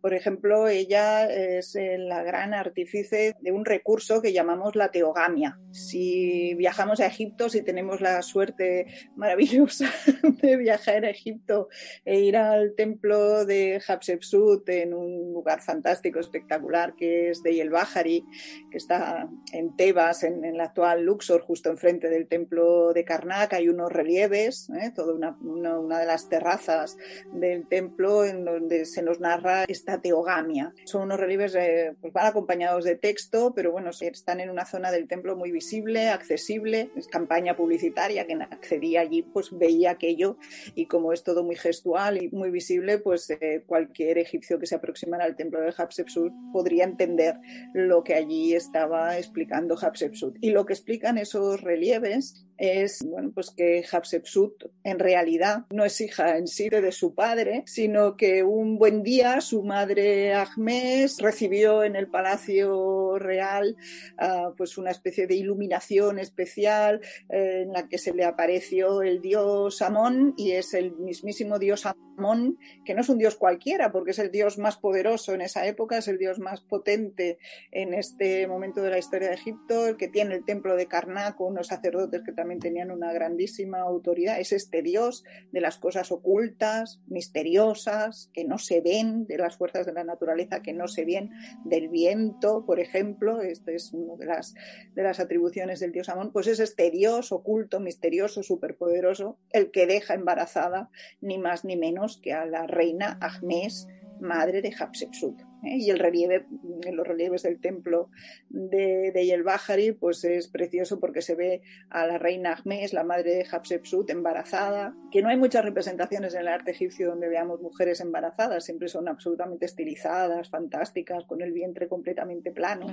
[0.00, 5.58] Por ejemplo, ella es la gran artífice de un recurso llamamos la teogamia.
[5.70, 9.92] Si viajamos a Egipto, si tenemos la suerte maravillosa
[10.42, 11.68] de viajar a Egipto
[12.04, 17.70] e ir al templo de Hatshepsut en un lugar fantástico, espectacular, que es de El
[17.70, 18.24] Bahari,
[18.70, 23.52] que está en Tebas, en, en, la actual Luxor, justo enfrente del templo de Karnak,
[23.52, 24.92] hay unos relieves, ¿eh?
[24.94, 26.96] toda una, una, una de las terrazas
[27.32, 30.72] del templo en donde se nos narra esta teogamia.
[30.84, 34.90] Son unos relieves, eh, pues van acompañados de texto, pero bueno, están en una zona
[34.90, 40.36] del templo muy visible, accesible, es campaña publicitaria, quien accedía allí pues veía aquello
[40.74, 44.74] y como es todo muy gestual y muy visible, pues eh, cualquier egipcio que se
[44.74, 47.36] aproximara al templo de Hatshepsut podría entender
[47.74, 50.36] lo que allí estaba explicando Hatshepsut.
[50.40, 56.00] Y lo que explican esos relieves es bueno, pues que Hatshepsut en realidad no es
[56.00, 61.84] hija en sí de su padre, sino que un buen día su madre Ahmes recibió
[61.84, 63.76] en el palacio real
[64.20, 69.20] uh, pues una especie de iluminación especial eh, en la que se le apareció el
[69.20, 74.12] dios Amón y es el mismísimo dios Amón, que no es un dios cualquiera porque
[74.12, 77.38] es el dios más poderoso en esa época, es el dios más potente
[77.70, 81.40] en este momento de la historia de Egipto, el que tiene el templo de Karnak
[81.40, 86.12] unos sacerdotes que también también tenían una grandísima autoridad, es este Dios de las cosas
[86.12, 91.04] ocultas, misteriosas, que no se ven, de las fuerzas de la naturaleza que no se
[91.04, 91.30] ven,
[91.64, 94.54] del viento, por ejemplo, esta es una de las,
[94.94, 99.88] de las atribuciones del Dios Amón, pues es este Dios oculto, misterioso, superpoderoso, el que
[99.88, 100.88] deja embarazada
[101.20, 103.88] ni más ni menos que a la reina Ahmes,
[104.20, 105.45] madre de Hatshepsut.
[105.64, 105.76] ¿Eh?
[105.78, 106.46] y el relieve,
[106.92, 108.10] los relieves del templo
[108.48, 113.34] de, de Yelbahari, pues es precioso porque se ve a la reina Ahmes, la madre
[113.34, 118.00] de Hatshepsut, embarazada, que no hay muchas representaciones en el arte egipcio donde veamos mujeres
[118.00, 122.86] embarazadas, siempre son absolutamente estilizadas, fantásticas, con el vientre completamente plano.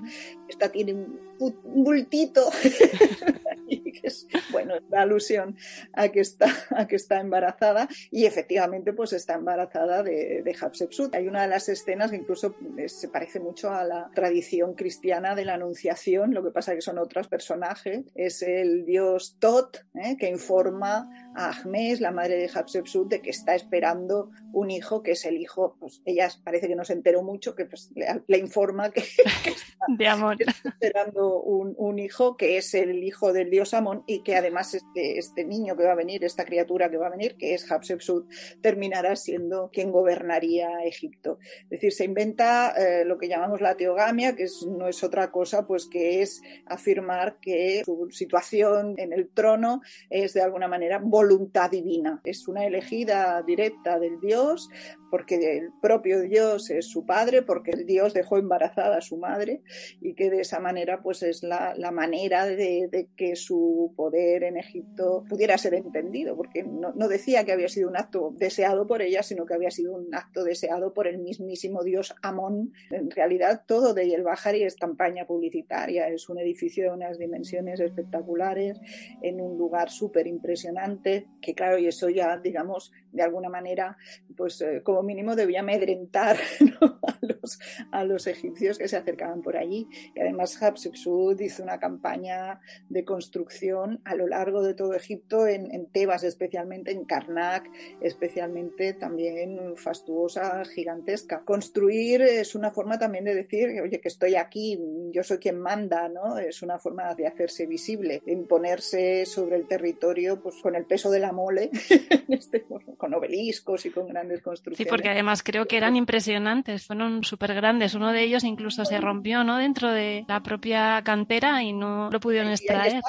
[0.47, 2.49] Esta tiene un, un bultito,
[4.03, 5.55] es, bueno, la alusión
[5.93, 11.15] a que, está, a que está embarazada y efectivamente pues está embarazada de, de Hatshepsut.
[11.15, 12.55] Hay una de las escenas que incluso
[12.87, 16.97] se parece mucho a la tradición cristiana de la Anunciación, lo que pasa que son
[16.97, 18.05] otros personajes.
[18.15, 20.17] Es el dios Tot, ¿eh?
[20.17, 25.11] que informa a Ahmes, la madre de Hatshepsut, de que está esperando un hijo que
[25.11, 27.91] es el hijo, pues ella parece que no se enteró mucho, que pues,
[28.27, 29.01] le, informa que,
[29.45, 30.37] está, de amor.
[30.39, 35.17] esperando un, un, hijo que es el hijo del dios Amón y que además este,
[35.17, 38.29] este niño que va a venir, esta criatura que va a venir, que es Hatshepsut,
[38.61, 41.39] terminará siendo quien gobernaría Egipto.
[41.63, 45.31] Es decir, se inventa eh, lo que llamamos la teogamia, que es, no es otra
[45.31, 50.99] cosa pues que es afirmar que su situación en el trono es de alguna manera
[50.99, 52.21] voluntad divina.
[52.23, 54.69] Es una elegida directa del Dios
[55.13, 59.61] porque el propio Dios es su padre, porque el Dios dejó embarazada a su madre
[60.01, 64.43] y que de esa manera pues es la, la manera de, de, que su poder
[64.43, 68.87] en Egipto pudiera ser entendido, porque no, no, decía que había sido un acto deseado
[68.87, 72.73] por ella, sino que había sido un acto deseado por el mismísimo dios Amón.
[72.91, 77.79] En realidad, todo de El Bahari es campaña publicitaria, es un edificio de unas dimensiones
[77.79, 78.79] espectaculares,
[79.21, 83.97] en un lugar súper impresionante, que claro, y eso ya, digamos, de alguna manera,
[84.35, 86.37] pues eh, como mínimo debía amedrentar
[86.81, 86.99] ¿no?
[87.03, 87.59] a, los,
[87.91, 89.87] a, los, egipcios que se acercaban por allí.
[90.15, 92.59] Y además Hatshepsut hizo una campaña
[92.89, 93.62] de construcción
[94.03, 97.69] a lo largo de todo Egipto, en, en Tebas especialmente, en Karnak,
[98.01, 101.43] especialmente también fastuosa, gigantesca.
[101.45, 104.77] Construir es una forma también de decir, oye, que estoy aquí,
[105.11, 106.37] yo soy quien manda, ¿no?
[106.37, 111.09] Es una forma de hacerse visible, de imponerse sobre el territorio pues con el peso
[111.09, 111.69] de la mole,
[112.27, 112.65] este,
[112.97, 114.85] con obeliscos y con grandes construcciones.
[114.85, 117.95] Sí, porque además creo que eran impresionantes, fueron súper grandes.
[117.95, 119.57] Uno de ellos incluso se rompió, ¿no?
[119.57, 123.01] Dentro de la propia cantera y no lo pudieron extraer.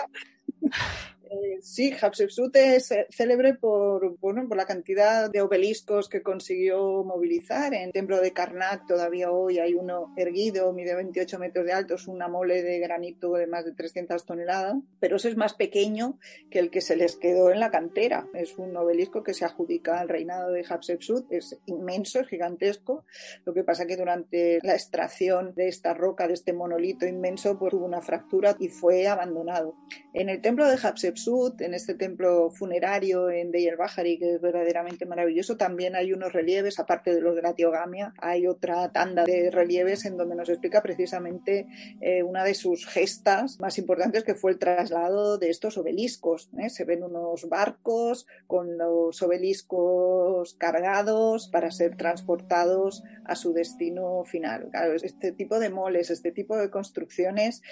[0.70, 1.13] あ。
[1.42, 7.74] Eh, sí, Hatshepsut es célebre por, bueno, por la cantidad de obeliscos que consiguió movilizar.
[7.74, 11.94] En el templo de Karnak todavía hoy hay uno erguido, mide 28 metros de alto,
[11.94, 16.18] es una mole de granito de más de 300 toneladas, pero ese es más pequeño
[16.50, 18.28] que el que se les quedó en la cantera.
[18.34, 23.04] Es un obelisco que se adjudica al reinado de Hatshepsut, es inmenso, es gigantesco.
[23.44, 27.74] Lo que pasa que durante la extracción de esta roca, de este monolito inmenso, pues
[27.74, 29.74] hubo una fractura y fue abandonado.
[30.12, 31.23] En el templo de Hatshepsut
[31.58, 35.56] en este templo funerario en Deir Bahari, que es verdaderamente maravilloso.
[35.56, 40.04] También hay unos relieves, aparte de los de la Tiogamia, hay otra tanda de relieves
[40.04, 41.66] en donde nos explica precisamente
[42.00, 46.50] eh, una de sus gestas más importantes, que fue el traslado de estos obeliscos.
[46.58, 46.68] ¿eh?
[46.68, 54.68] Se ven unos barcos con los obeliscos cargados para ser transportados a su destino final.
[54.70, 57.62] Claro, este tipo de moles, este tipo de construcciones,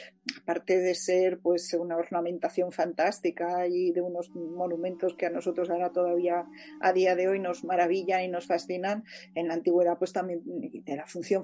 [0.41, 5.91] aparte de ser pues una ornamentación fantástica, y de unos monumentos que a nosotros ahora
[5.91, 6.47] todavía
[6.81, 10.97] a día de hoy nos maravillan y nos fascinan, en la antigüedad pues también de
[10.97, 11.43] la función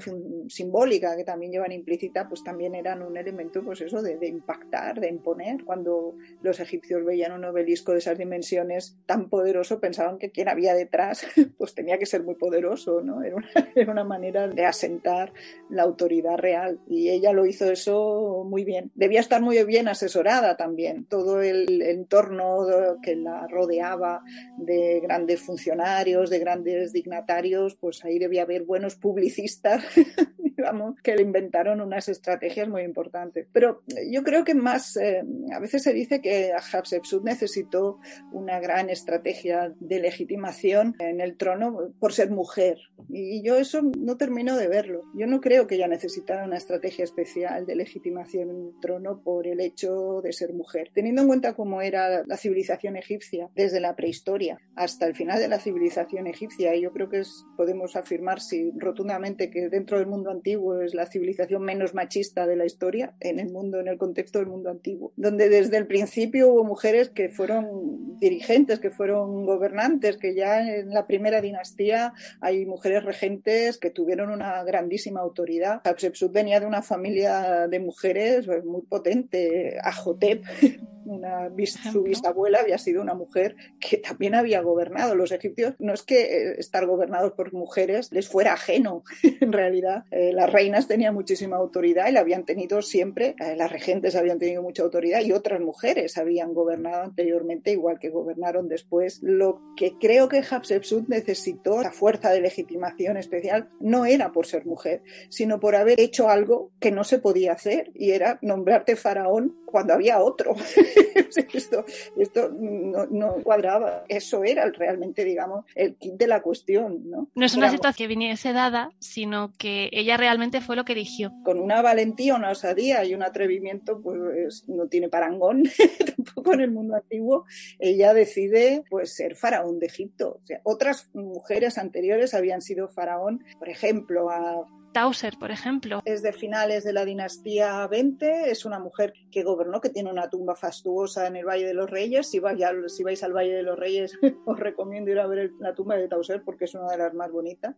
[0.48, 5.08] simbólica que también llevan implícita, pues también eran un elemento pues eso de, impactar, de
[5.08, 5.64] imponer.
[5.64, 10.74] Cuando los egipcios veían un obelisco de esas dimensiones tan poderoso, pensaban que quien había
[10.74, 11.26] detrás
[11.58, 13.22] pues tenía que ser muy poderoso, ¿no?
[13.22, 15.32] Era una, era una manera de asentar
[15.68, 18.90] la autoridad real y ella lo hizo eso muy bien.
[18.94, 21.04] Debía estar muy bien asesorada también.
[21.04, 22.66] Todo el entorno
[23.02, 24.22] que la rodeaba
[24.56, 29.84] de grandes funcionarios, de grandes dignatarios, pues ahí debía haber buenos publicistas,
[30.38, 33.46] digamos, que le inventaron unas estrategias muy importantes.
[33.52, 35.22] Pero yo creo que más, eh,
[35.52, 37.98] a veces se dice que Hatshepsut necesitó
[38.32, 42.78] una gran estrategia de legitimación en el trono por ser mujer.
[43.08, 45.04] Y yo eso no termino de verlo.
[45.14, 49.46] Yo no creo que ella necesitara una estrategia especial de legitimación en el trono por
[49.46, 50.90] el hecho de ser mujer.
[50.92, 55.48] Teniendo en cuenta cómo era la civilización egipcia desde la prehistoria hasta el final de
[55.48, 56.74] la civilización egipcia.
[56.74, 57.22] Y yo creo que
[57.56, 58.38] podemos afirmar
[58.76, 63.38] rotundamente que dentro del mundo antiguo es la civilización menos machista de la historia, en
[63.38, 67.28] el mundo, en el contexto del mundo antiguo, donde desde el principio hubo mujeres que
[67.28, 73.90] fueron dirigentes, que fueron gobernantes, que ya en la primera dinastía hay mujeres regentes que
[73.90, 75.80] tuvieron una grandísima autoridad.
[75.84, 80.44] Hatshepsut venía de una familia de mujeres muy potente, Ajotep,
[81.04, 85.14] una su bisabuela había sido una mujer que también había gobernado.
[85.14, 89.04] Los egipcios no es que eh, estar gobernados por mujeres les fuera ajeno.
[89.40, 93.34] en realidad, eh, las reinas tenían muchísima autoridad y la habían tenido siempre.
[93.38, 98.10] Eh, las regentes habían tenido mucha autoridad y otras mujeres habían gobernado anteriormente, igual que
[98.10, 99.20] gobernaron después.
[99.22, 104.66] Lo que creo que Hatshepsut necesitó, la fuerza de legitimación especial, no era por ser
[104.66, 109.56] mujer, sino por haber hecho algo que no se podía hacer y era nombrarte faraón
[109.66, 110.54] cuando había otro.
[111.56, 111.84] esto
[112.16, 114.04] esto no, cuadraba.
[114.08, 117.08] Eso era realmente, digamos, el kit de la cuestión.
[117.08, 120.92] No, no es una situación que viniese dada, sino que ella realmente fue lo que
[120.92, 121.32] eligió.
[121.44, 125.64] Con una valentía, una osadía y un atrevimiento, pues no tiene parangón
[126.16, 127.44] tampoco en el mundo antiguo.
[127.78, 130.40] Ella decide pues ser faraón de Egipto.
[130.42, 134.66] O sea, otras mujeres anteriores habían sido faraón, por ejemplo, a
[134.98, 136.02] Tauser, por ejemplo.
[136.04, 140.28] Es de finales de la dinastía 20, es una mujer que gobernó, que tiene una
[140.28, 142.28] tumba fastuosa en el Valle de los Reyes.
[142.28, 142.58] Si vais,
[142.88, 146.08] si vais al Valle de los Reyes, os recomiendo ir a ver la tumba de
[146.08, 147.76] Tauser porque es una de las más bonitas.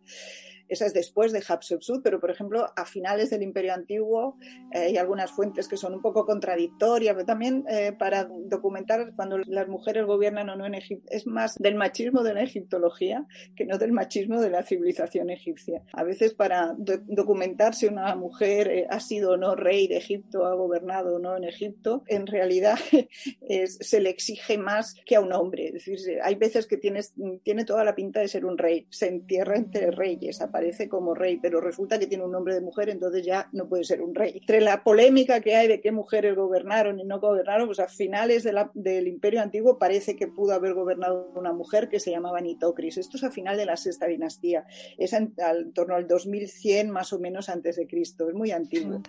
[0.70, 4.38] Esa es después de Hatshepsut, pero por ejemplo, a finales del Imperio Antiguo
[4.72, 9.38] eh, hay algunas fuentes que son un poco contradictorias, pero también eh, para documentar cuando
[9.38, 13.66] las mujeres gobiernan o no en Egipto, es más del machismo de la egiptología que
[13.66, 15.82] no del machismo de la civilización egipcia.
[15.92, 20.46] A veces para documentar si una mujer eh, ha sido o no rey de Egipto,
[20.46, 22.78] ha gobernado o no en Egipto, en realidad
[23.80, 25.66] se le exige más que a un hombre.
[25.66, 29.56] Es decir, hay veces que tiene toda la pinta de ser un rey, se entierra
[29.56, 33.48] entre reyes, aparece como rey, pero resulta que tiene un nombre de mujer, entonces ya
[33.52, 34.38] no puede ser un rey.
[34.40, 38.44] Entre la polémica que hay de qué mujeres gobernaron y no gobernaron, pues a finales
[38.74, 42.98] del Imperio Antiguo parece que pudo haber gobernado una mujer que se llamaba Nitocris.
[42.98, 44.64] Esto es a final de la sexta dinastía,
[44.98, 45.34] es en,
[45.74, 49.00] torno al 2100 más o menos antes de Cristo, es muy antiguo.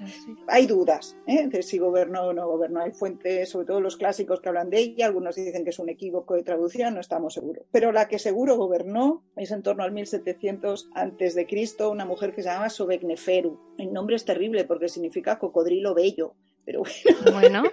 [0.47, 1.47] Hay dudas ¿eh?
[1.47, 2.81] de si gobernó o no gobernó.
[2.81, 5.89] Hay fuentes, sobre todo los clásicos que hablan de ella, algunos dicen que es un
[5.89, 7.65] equívoco de traducción, no estamos seguros.
[7.71, 12.33] Pero la que seguro gobernó es en torno al 1700 antes de Cristo, una mujer
[12.33, 13.75] que se llama Sobekneferu.
[13.77, 16.35] El nombre es terrible porque significa cocodrilo bello.
[16.65, 16.83] Pero
[17.31, 17.63] bueno.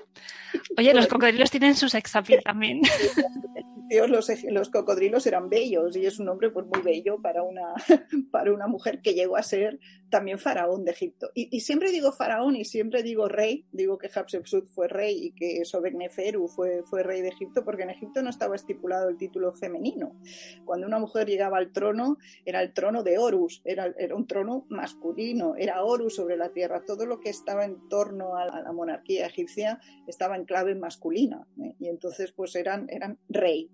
[0.77, 2.81] Oye, los cocodrilos tienen su sex también.
[3.91, 7.75] Los, los, cocodrilos eran bellos y es un nombre pues, muy bello para una,
[8.31, 9.79] para una mujer que llegó a ser
[10.11, 11.31] también faraón de Egipto.
[11.35, 15.65] Y, siempre digo faraón y siempre digo rey, digo que Hatshepsut fue rey y que
[15.65, 20.19] Sobekneferu fue, fue rey de Egipto, porque en Egipto no estaba estipulado el título femenino.
[20.65, 24.67] Cuando una mujer llegaba al trono, era el trono de Horus, era, era un trono
[24.69, 26.85] masculino, era Horus sobre la tierra.
[26.87, 31.47] Todo lo que estaba en torno a la, monarquía egipcia estaba en clave masculina.
[31.63, 31.75] ¿eh?
[31.79, 33.71] Y entonces, pues eran, eran rey,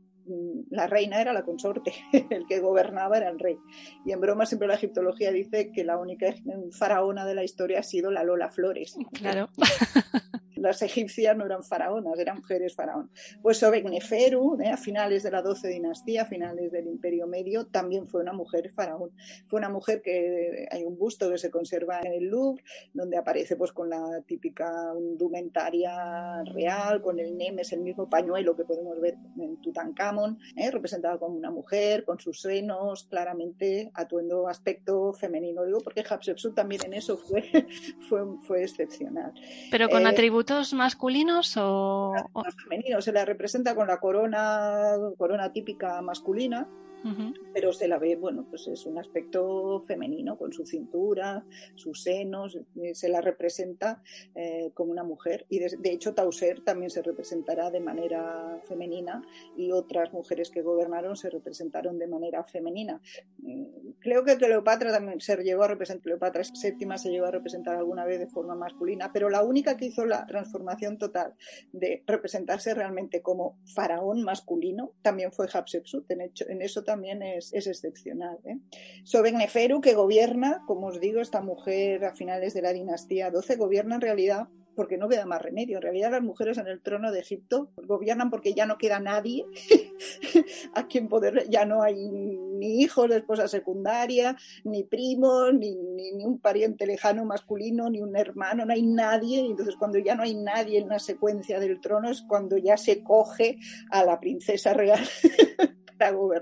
[0.70, 1.92] la reina era la consorte,
[2.30, 3.58] el que gobernaba era el rey.
[4.04, 6.34] Y en broma siempre la egiptología dice que la única
[6.72, 8.96] faraona de la historia ha sido la Lola Flores.
[9.12, 9.50] Claro.
[10.64, 13.10] las egipcias no eran faraonas, eran mujeres faraón.
[13.42, 14.70] Pues Sobekneferu, ¿eh?
[14.70, 18.70] a finales de la 12 dinastía, a finales del Imperio Medio, también fue una mujer
[18.72, 19.10] faraón.
[19.46, 23.56] Fue una mujer que hay un busto que se conserva en el Louvre, donde aparece
[23.56, 29.16] pues con la típica indumentaria real, con el nemes, el mismo pañuelo que podemos ver
[29.38, 30.70] en Tutankamón, ¿eh?
[30.70, 35.64] representada como una mujer, con sus senos, claramente atuendo aspecto femenino.
[35.64, 37.42] Digo porque Hatshepsut también en eso fue,
[38.08, 39.32] fue, fue excepcional.
[39.70, 42.14] Pero con eh, atributos masculinos o,
[42.62, 43.04] femeninos?
[43.04, 46.68] Se la representa con la corona, corona típica masculina,
[47.52, 52.58] pero se la ve, bueno, pues es un aspecto femenino, con su cintura, sus senos,
[52.82, 54.02] eh, se la representa
[54.34, 55.46] eh, como una mujer.
[55.48, 59.22] Y de, hecho, Tauser también se representará de manera femenina
[59.56, 63.00] y otras mujeres que gobernaron se representaron de manera femenina.
[63.38, 63.64] Mm,
[64.00, 68.04] creo que Cleopatra también se llegó a representar, Cleopatra VII se llegó a representar alguna
[68.04, 71.34] vez de forma masculina, pero la única que hizo la transformación total
[71.72, 76.10] de representarse realmente como faraón masculino también fue Hatshepsut.
[76.10, 78.38] En, hecho, en eso también también es, excepcional.
[78.44, 78.58] ¿eh?
[79.82, 84.00] Que gobierna, como os digo, esta mujer a finales de la dinastía 12, gobierna en
[84.00, 85.78] realidad porque no queda más remedio.
[85.78, 89.44] En realidad las mujeres en el trono de Egipto gobiernan porque ya no queda nadie
[90.74, 96.12] a quien poder, ya no hay ni hijos de esposa secundaria, ni primos, ni, ni,
[96.12, 99.40] ni, un pariente lejano masculino, ni un hermano, no hay nadie.
[99.40, 103.02] Entonces cuando ya no hay nadie en la secuencia del trono es cuando ya se
[103.02, 103.58] coge
[103.90, 105.00] a la princesa real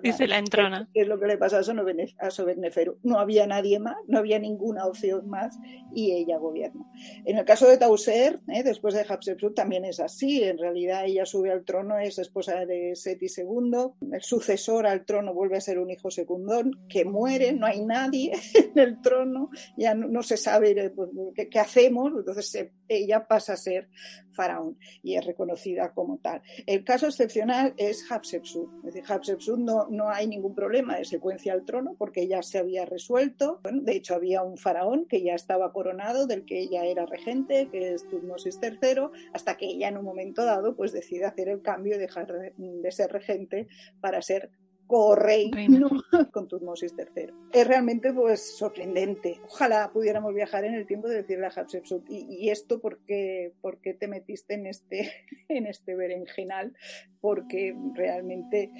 [0.03, 0.89] Dice la entrona.
[0.95, 2.99] Es lo que le pasó a Sobekneferu.
[3.03, 5.59] No había nadie más, no había ninguna opción más
[5.95, 6.85] y ella gobierna.
[7.25, 8.63] En el caso de Tauser, ¿eh?
[8.63, 10.43] después de Hatshepsut, también es así.
[10.43, 14.13] En realidad ella sube al trono, es esposa de Seti II.
[14.13, 18.33] El sucesor al trono vuelve a ser un hijo secundón que muere, no hay nadie
[18.55, 21.11] en el trono, ya no, se sabe pues,
[21.51, 22.13] qué, hacemos.
[22.17, 23.89] Entonces ella pasa a ser
[24.33, 26.43] faraón y es reconocida como tal.
[26.67, 28.69] El caso excepcional es Hatshepsut.
[28.79, 32.59] Es decir, Hatshepsut no, no hay ningún problema de secuencia al trono porque ya se
[32.59, 33.61] había resuelto.
[33.63, 37.95] de hecho, había un faraón que ya estaba coronado, del que ella era regente, que
[37.95, 41.97] es Tutmosis III, hasta que ella en un momento dado pues decide hacer el cambio
[41.97, 43.69] y dejar de ser regente
[44.01, 44.51] para ser
[44.93, 45.89] co-reino
[46.33, 47.33] con Tutmosis III.
[47.51, 49.41] Es realmente pues sorprendente.
[49.47, 53.81] Ojalá pudiéramos viajar en el tiempo de decirle a Hatshepsut, ¿y, esto por qué, por
[53.81, 55.11] qué, te metiste en este,
[55.49, 56.77] en este berenjenal?
[57.23, 58.71] Porque realmente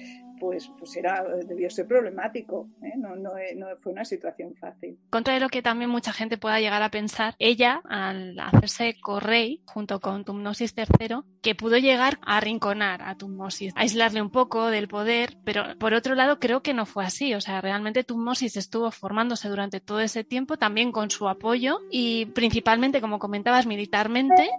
[0.43, 2.97] pues, pues era, debió ser problemático, ¿eh?
[2.97, 4.99] no, no, no, fue una situación fácil.
[5.09, 9.61] Contra de lo que también mucha gente pueda llegar a pensar, ella, al hacerse correy
[9.65, 14.67] junto con Tumnosis III, que pudo llegar a arrinconar a Tumnosis, a aislarle un poco
[14.67, 18.57] del poder, pero por otro lado creo que no fue así, o sea, realmente Tumnosis
[18.57, 24.49] estuvo formándose durante todo ese tiempo, también con su apoyo y principalmente, como comentabas, militarmente,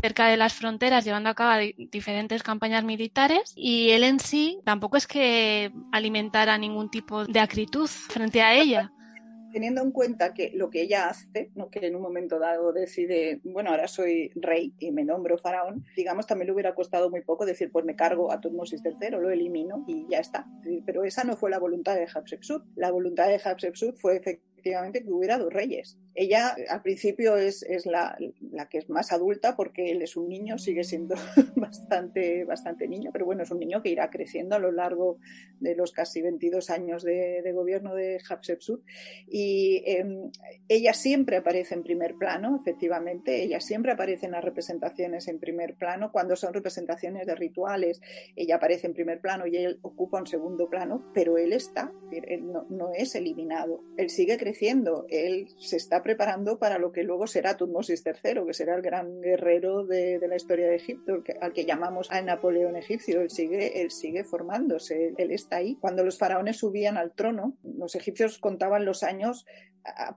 [0.00, 1.60] cerca de las fronteras, llevando a cabo
[1.90, 7.40] diferentes campañas militares y él en sí tampoco es que alimentar a ningún tipo de
[7.40, 8.92] acritud frente a ella.
[9.52, 11.70] Teniendo en cuenta que lo que ella hace, ¿no?
[11.70, 16.26] que en un momento dado decide, bueno, ahora soy rey y me nombro faraón, digamos,
[16.26, 19.84] también le hubiera costado muy poco decir, pues me cargo a Tutmosis III, lo elimino
[19.86, 20.46] y ya está.
[20.86, 22.64] Pero esa no fue la voluntad de Hatshepsut.
[22.76, 25.98] La voluntad de Hatshepsut fue efectivamente que hubiera dos reyes.
[26.14, 28.16] Ella al principio es, es la,
[28.52, 31.14] la, que es más adulta porque él es un niño, sigue siendo
[31.56, 35.18] bastante, bastante niño, pero bueno, es un niño que irá creciendo a lo largo
[35.60, 38.82] de los casi 22 años de, gobierno de Hatshepsut.
[39.28, 40.30] Y eh,
[40.68, 45.74] ella siempre aparece en primer plano, efectivamente, ella siempre aparece en las representaciones en primer
[45.76, 46.12] plano.
[46.12, 48.00] Cuando son representaciones de rituales,
[48.36, 52.50] ella aparece en primer plano y él ocupa un segundo plano, pero él está, él
[52.50, 57.26] no, no es eliminado, él sigue creciendo, él se está preparando para lo que luego
[57.26, 61.52] será Tutmosis III, que será el gran guerrero de, de la historia de Egipto, al
[61.52, 63.20] que llamamos a Napoleón egipcio.
[63.20, 65.76] Él sigue, él sigue formándose, él está ahí.
[65.80, 69.46] Cuando los faraones subían al trono, los egipcios contaban los años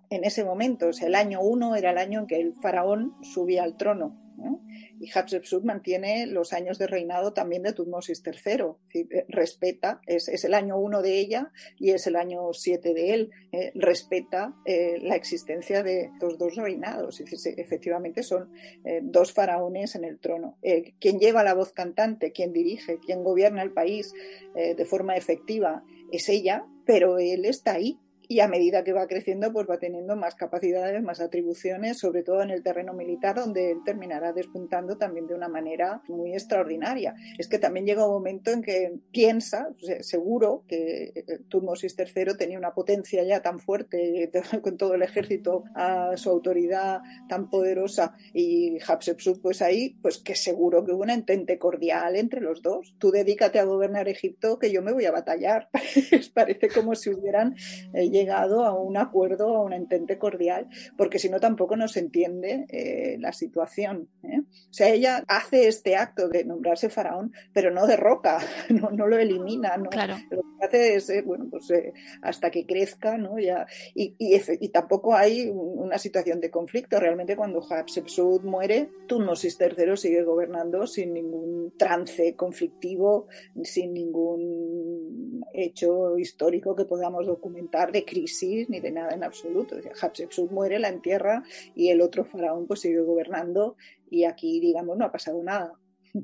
[0.10, 0.90] en ese momento.
[1.02, 4.22] El año uno era el año en que el faraón subía al trono.
[4.38, 4.62] ¿no?
[5.00, 9.04] Y Hatshepsut mantiene los años de reinado también de Tutmosis III.
[9.28, 13.32] Respeta, es, el año uno de ella y es el año siete de él.
[13.52, 17.22] Eh, respeta eh, la existencia de estos dos reinados.
[17.22, 18.52] Efectivamente son
[18.86, 20.58] eh, dos faraones en el trono.
[21.00, 24.14] quien lleva la voz cantante, quien dirige, quien gobierna el país
[24.56, 29.52] de forma efectiva es ella, pero él está ahí y a medida que va creciendo
[29.52, 33.80] pues va teniendo más capacidades, más atribuciones, sobre todo en el terreno militar donde él
[33.86, 37.16] terminará despuntando también de una manera muy extraordinaria.
[37.38, 39.70] Es que también llega un momento en que piensa,
[40.02, 45.64] seguro que eh, Tutmosis III tenía una potencia ya tan fuerte con todo el ejército
[45.76, 51.14] a su autoridad tan poderosa y Hatshepsut pues ahí pues que seguro que hubo una
[51.14, 52.96] entente cordial entre los dos.
[53.00, 55.70] Tú dedícate a gobernar Egipto que yo me voy a batallar.
[56.34, 57.56] Parece como si hubieran
[57.94, 62.66] eh, llegado a un acuerdo, a un entente cordial, porque si no tampoco nos entiende
[62.70, 64.08] eh, la situación.
[64.24, 64.40] ¿eh?
[64.40, 68.40] O sea, ella hace este acto de nombrarse faraón, pero no derroca,
[68.70, 69.90] no, no lo elimina, ¿no?
[69.90, 70.16] Claro.
[70.30, 71.92] Lo que hace es, eh, bueno, pues eh,
[72.22, 73.38] hasta que crezca, ¿no?
[73.38, 77.00] Ya, y, y, y, tampoco hay una situación de conflicto.
[77.00, 83.28] Realmente cuando Hatshepsut muere, Tutmosis III sigue gobernando sin ningún trance conflictivo,
[83.64, 89.76] sin ningún hecho histórico que podamos documentar de crisis ni de nada en absoluto.
[90.02, 91.44] Hatshepsut muere, la entierra
[91.76, 93.76] y el otro faraón pues sigue gobernando
[94.10, 95.74] y aquí, digamos, no ha pasado nada.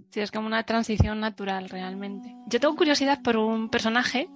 [0.09, 2.33] Sí, es como una transición natural realmente.
[2.47, 4.29] Yo tengo curiosidad por un personaje,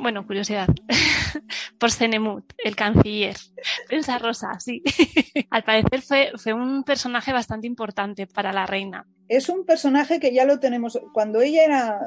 [0.00, 0.68] bueno, curiosidad,
[1.78, 3.36] por Senemut, el canciller.
[3.86, 4.82] Prensa rosa, sí.
[5.50, 10.32] Al parecer fue, fue un personaje bastante importante para la reina es un personaje que
[10.32, 12.00] ya lo tenemos cuando ella era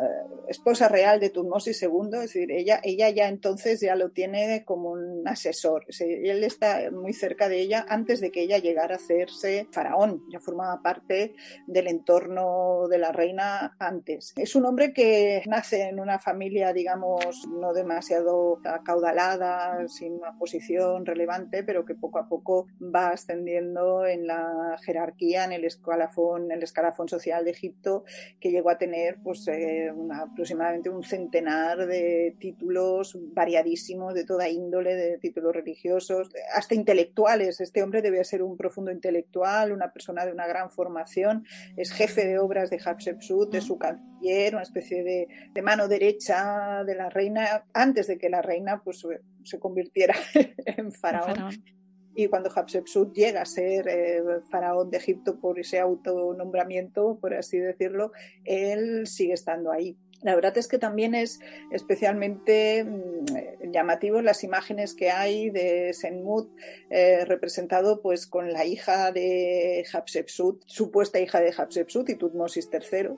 [0.48, 4.92] esposa real de Tutmosis II, es decir, ella, ella ya entonces ya lo tiene como
[4.92, 9.68] un asesor, él está muy cerca de ella antes de que ella llegara a hacerse
[9.72, 14.34] faraón, ya formaba parte del entorno de la reina antes.
[14.38, 21.06] Es un hombre que nace en una familia, digamos, no demasiado acaudalada, sin una posición
[21.06, 26.52] relevante, pero que poco a poco va ascendiendo en la jerarquía, en el escalafón, en
[26.54, 28.04] el escalafón social de Egipto
[28.40, 34.50] que llegó a tener pues, eh, una, aproximadamente un centenar de títulos variadísimos de toda
[34.50, 37.60] índole, de títulos religiosos, hasta intelectuales.
[37.60, 41.46] Este hombre debe ser un profundo intelectual, una persona de una gran formación,
[41.76, 46.84] es jefe de obras de Hatshepsut, de su canciller, una especie de, de mano derecha
[46.86, 49.06] de la reina, antes de que la reina pues,
[49.44, 50.16] se convirtiera
[50.66, 51.36] en faraón.
[51.36, 51.77] faraón
[52.18, 57.60] y cuando Hatshepsut llega a ser eh, faraón de Egipto por ese autonombramiento, por así
[57.60, 58.12] decirlo,
[58.44, 59.96] él sigue estando ahí.
[60.24, 61.40] La verdad es que también es
[61.72, 66.50] especialmente mmm, llamativo las imágenes que hay de Senmut
[66.90, 73.10] eh, representado pues con la hija de Hatshepsut, supuesta hija de Hatshepsut y Tutmosis III,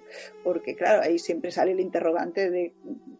[0.43, 2.73] porque claro, ahí siempre sale el interrogante de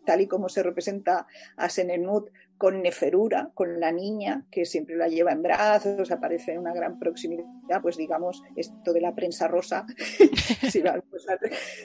[0.05, 1.25] tal y como se representa
[1.55, 6.59] a Senenmut con Neferura, con la niña, que siempre la lleva en brazos, aparece en
[6.59, 7.45] una gran proximidad,
[7.81, 9.85] pues digamos, esto de la prensa rosa,
[10.69, 11.25] si pues,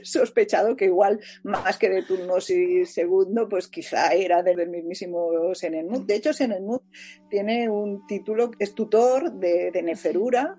[0.02, 6.06] sospechado que igual, más que de Tutmosis segundo, pues quizá era del mismísimo Senenmut.
[6.06, 6.82] De hecho, Senenmut
[7.30, 10.58] tiene un título, es tutor de, de Neferura,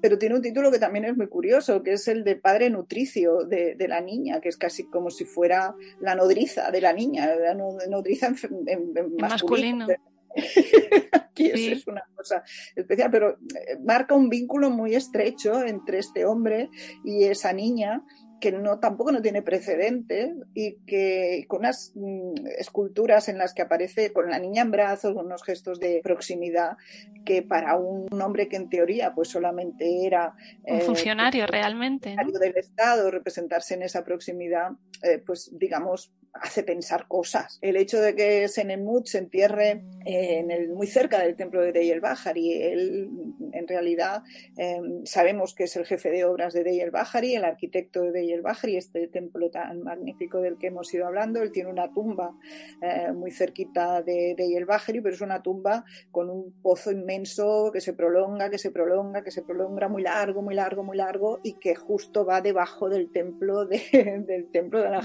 [0.00, 3.44] pero tiene un título que también es muy curioso, que es el de padre nutricio
[3.44, 7.34] de, de, la niña, que es casi como si fuera la nodriza de la niña,
[7.34, 8.36] la nodriza en,
[8.66, 9.86] en, en masculino.
[9.86, 10.10] masculino.
[11.12, 11.72] Aquí sí.
[11.72, 12.42] es una cosa
[12.76, 16.70] especial, pero eh, marca un vínculo muy estrecho entre este hombre
[17.04, 18.04] y esa niña
[18.40, 23.62] que no, tampoco no tiene precedente y que con unas mm, esculturas en las que
[23.62, 26.76] aparece con la niña en brazos, unos gestos de proximidad,
[27.24, 30.34] que para un hombre que en teoría pues solamente era
[30.64, 34.70] un eh, funcionario realmente del Estado representarse en esa proximidad,
[35.02, 37.58] eh, pues digamos hace pensar cosas.
[37.60, 41.72] El hecho de que Senemut se entierre eh, en el, muy cerca del templo de
[41.72, 43.10] Dey el Bahari, él
[43.52, 44.22] en realidad
[44.56, 48.32] em, sabemos que es el jefe de obras de Dey el el arquitecto de Dey
[48.32, 48.42] el
[48.76, 51.42] este templo tan magnífico del que hemos ido hablando.
[51.42, 52.36] Él tiene una tumba
[52.82, 57.80] eh, muy cerquita de Dey el pero es una tumba con un pozo inmenso que
[57.80, 61.54] se prolonga, que se prolonga, que se prolonga muy largo, muy largo, muy largo y
[61.54, 63.80] que justo va debajo del templo de,
[64.26, 65.02] del templo de la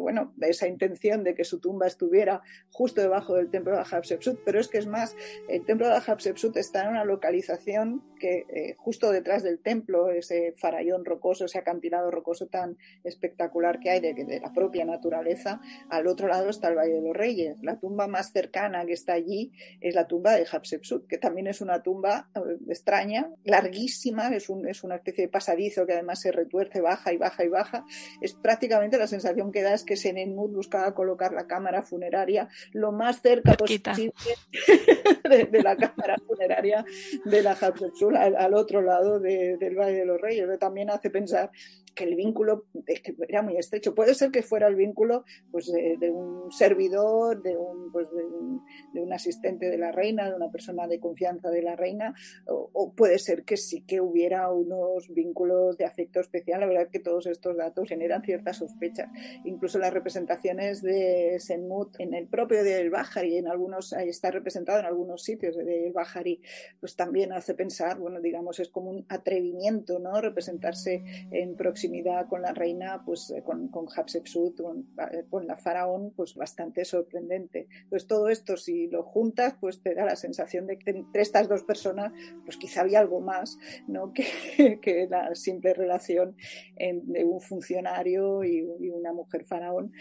[0.00, 4.60] Bueno, esa intención de que su tumba estuviera justo debajo del templo de Hatshepsut, pero
[4.60, 5.16] es que es más,
[5.48, 10.54] el templo de Hatshepsut está en una localización que eh, justo detrás del templo, ese
[10.56, 15.60] farallón rocoso, ese acantilado rocoso tan espectacular que hay de, la propia naturaleza,
[15.90, 17.56] al otro lado está el Valle de los Reyes.
[17.62, 21.60] La tumba más cercana que está allí es la tumba de Hatshepsut, que también es
[21.60, 27.12] una tumba eh, extraña, larguísima, es una especie de pasadizo que además se retuerce, baja
[27.12, 27.84] y baja y baja.
[28.20, 33.22] Es prácticamente la sensación que es que Senenmut buscaba colocar la cámara funeraria lo más
[33.22, 34.12] cerca posible
[35.24, 36.84] de, la cámara funeraria
[37.24, 40.46] de la Hatshepsut al, otro lado del Valle de los Reyes.
[40.58, 41.50] También hace pensar
[41.94, 42.66] que el vínculo
[43.28, 43.94] era muy estrecho.
[43.94, 49.12] Puede ser que fuera el vínculo pues, de, un servidor, de un, pues, de un,
[49.12, 52.14] asistente de la reina, de una persona de confianza de la reina,
[52.46, 56.60] o, puede ser que sí que hubiera unos vínculos de afecto especial.
[56.60, 59.08] La verdad es que todos estos datos generan ciertas sospechas.
[59.44, 64.86] Incluso las representaciones de Senmut en el propio del Bahari, en algunos, está representado en
[64.86, 66.40] algunos sitios del Bahari,
[66.80, 70.20] pues también hace pensar, bueno, digamos, es como un atrevimiento, ¿no?
[70.20, 76.12] Representarse en proximidad con la reina, pues eh, con, con Hatshepsut, eh, con, la faraón,
[76.16, 77.68] pues bastante sorprendente.
[77.90, 81.46] Pues todo esto, si lo juntas, pues te da la sensación de que entre estas
[81.46, 82.12] dos personas,
[82.44, 84.12] pues quizá había algo más, ¿no?
[84.56, 86.36] Que, que la simple relación
[86.76, 89.92] de un funcionario y, una mujer faraón,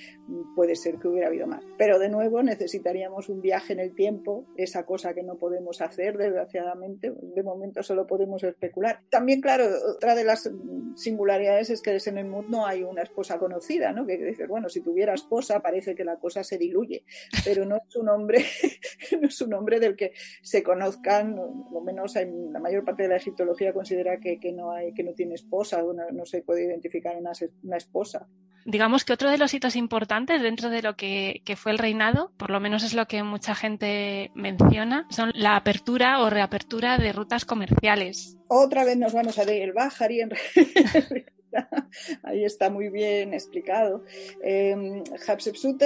[0.55, 1.63] puede ser que hubiera habido más.
[1.77, 6.17] Pero de nuevo necesitaríamos un viaje en el tiempo, esa cosa que no podemos hacer,
[6.17, 8.99] desgraciadamente, de momento solo podemos especular.
[9.09, 9.65] También, claro,
[9.95, 10.49] otra de las
[10.95, 14.05] singularidades es que en el mundo no hay una esposa conocida, ¿no?
[14.05, 17.03] Que dices, bueno, si tuviera esposa parece que la cosa se diluye,
[17.43, 18.45] pero no es un hombre,
[19.21, 23.09] no es un hombre del que se conozcan, lo menos en la mayor parte de
[23.09, 27.15] la egiptología considera que, no hay, que no tiene esposa, no, no se puede identificar
[27.17, 27.31] una,
[27.63, 28.27] una esposa.
[28.65, 32.31] Digamos que otro de los hitos importantes dentro de lo que, que, fue el reinado,
[32.37, 37.11] por lo menos es lo que mucha gente menciona, son la apertura o reapertura de
[37.11, 38.37] rutas comerciales.
[38.47, 40.29] Otra vez nos vamos a ver el Bahari en
[42.23, 44.03] ahí está muy bien explicado.
[44.43, 45.81] Eh, Hatshepsut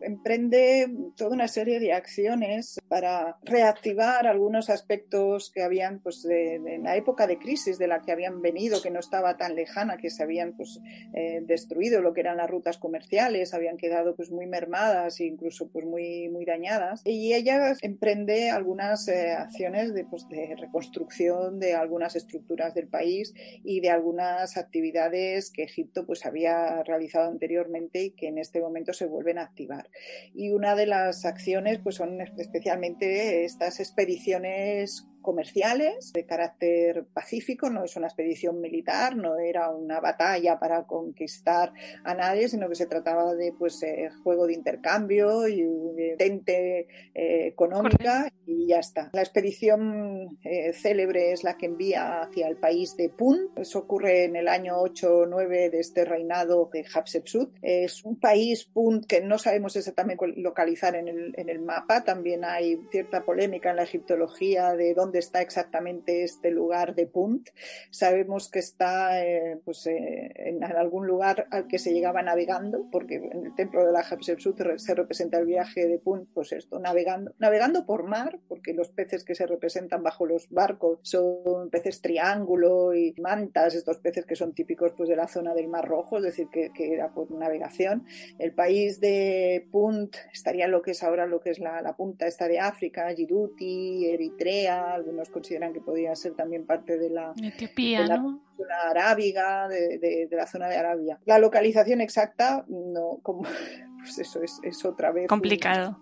[0.00, 6.96] emprende toda una serie de acciones para reactivar algunos aspectos que habían, pues, en la
[6.96, 10.22] época de crisis de la que habían venido, que no estaba tan lejana, que se
[10.22, 10.80] habían, pues,
[11.14, 15.68] eh, destruido lo que eran las rutas comerciales, habían quedado, pues, muy mermadas e incluso,
[15.68, 17.02] pues, muy, muy dañadas.
[17.04, 23.34] Y ella emprende algunas eh, acciones de, pues, de reconstrucción de algunas estructuras del país
[23.64, 28.60] y de algunas actividades actividades que Egipto pues había realizado anteriormente y que en este
[28.60, 29.88] momento se vuelven a activar.
[30.34, 37.82] Y una de las acciones pues son especialmente estas expediciones comerciales de carácter pacífico, no
[37.82, 41.72] es una expedición militar, no era una batalla para conquistar
[42.04, 46.16] a nadie, sino que se trataba de pues eh, juego de intercambio y de
[46.46, 49.10] eh, económica y ya está.
[49.14, 54.26] La expedición eh, célebre es la que envía hacia el país de Pun, eso ocurre
[54.26, 57.52] en el año 8 o 9 de este reinado de Hatshepsut.
[57.62, 62.44] Es un país Pun que no sabemos exactamente localizar en el, en el mapa, también
[62.44, 67.48] hay cierta polémica en la egiptología de dónde está exactamente este lugar de Punt.
[67.90, 73.16] Sabemos que está eh, pues, eh, en algún lugar al que se llegaba navegando, porque
[73.16, 77.32] en el templo de la Hatshepsut se representa el viaje de Punt, pues esto, navegando,
[77.38, 82.94] navegando por mar, porque los peces que se representan bajo los barcos son peces triángulo
[82.94, 86.24] y mantas, estos peces que son típicos pues, de la zona del Mar Rojo, es
[86.24, 88.04] decir, que, era por navegación.
[88.38, 92.48] El país de Punt estaría lo que es ahora lo que es la, punta esta
[92.48, 98.40] de África, Djibouti, Eritrea, algunos consideran que podía ser también parte de la Etiopía, ¿no?
[98.58, 101.18] La arábiga, de, de, la zona de Arabia.
[101.24, 103.42] La localización exacta, no, como,
[104.06, 105.26] pues eso es, es otra vez.
[105.28, 105.98] Complicado.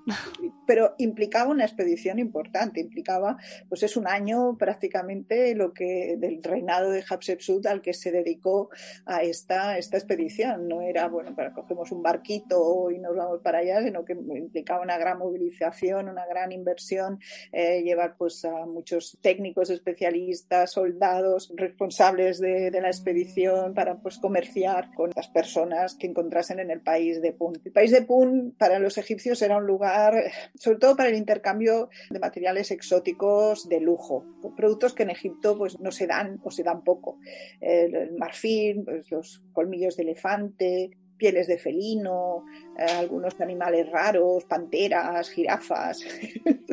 [0.66, 3.38] pero implicaba una expedición importante, implicaba,
[3.68, 8.68] pues es un año prácticamente lo que del reinado de Hatshepsut al que se dedicó
[9.07, 10.68] a esta, esta expedición.
[10.68, 14.82] No era, bueno, para cogemos un barquito y nos vamos para allá, sino que implicaba
[14.82, 17.18] una gran movilización, una gran inversión,
[17.52, 24.18] eh, llevar pues a muchos técnicos, especialistas, soldados, responsables de, de, la expedición para pues
[24.18, 27.59] comerciar con las personas que encontrasen en el país de Punt.
[27.64, 30.14] El país de Punt para los egipcios era un lugar,
[30.55, 34.24] sobre todo para el intercambio de materiales exóticos de lujo,
[34.57, 37.18] productos que en Egipto pues no se dan o se dan poco.
[37.61, 42.45] El, marfil, pues, los colmillos de elefante, pieles de felino,
[42.78, 46.05] eh, algunos animales raros, panteras, jirafas.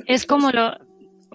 [0.08, 0.74] Es como lo,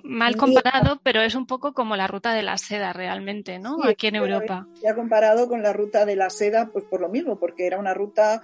[0.02, 3.76] mal comparado, pero es un poco como la ruta de la seda realmente, ¿no?
[3.84, 4.66] Aquí en Europa.
[4.82, 7.94] Ya comparado con la ruta de la seda, pues por lo mismo, porque era una
[7.94, 8.42] ruta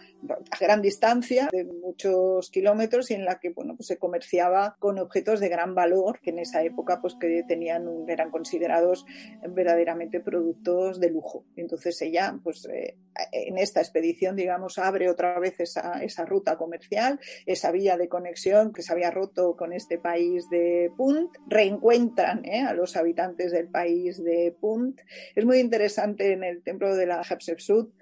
[0.50, 4.98] a gran distancia, de muchos kilómetros, y en la que, bueno, pues se comerciaba con
[4.98, 9.04] objetos de gran valor, que en esa época, pues que tenían, eran considerados
[9.48, 11.44] verdaderamente productos de lujo.
[11.56, 12.96] Entonces ella, pues eh,
[13.32, 18.72] en esta expedición, digamos, abre otra vez esa, esa ruta comercial, esa vía de conexión
[18.72, 22.62] que se había roto con este país de Punt, reencuentran ¿eh?
[22.62, 25.00] a los habitantes del país de Punt.
[25.34, 27.92] Es muy interesante en el templo de la Hatshepsut,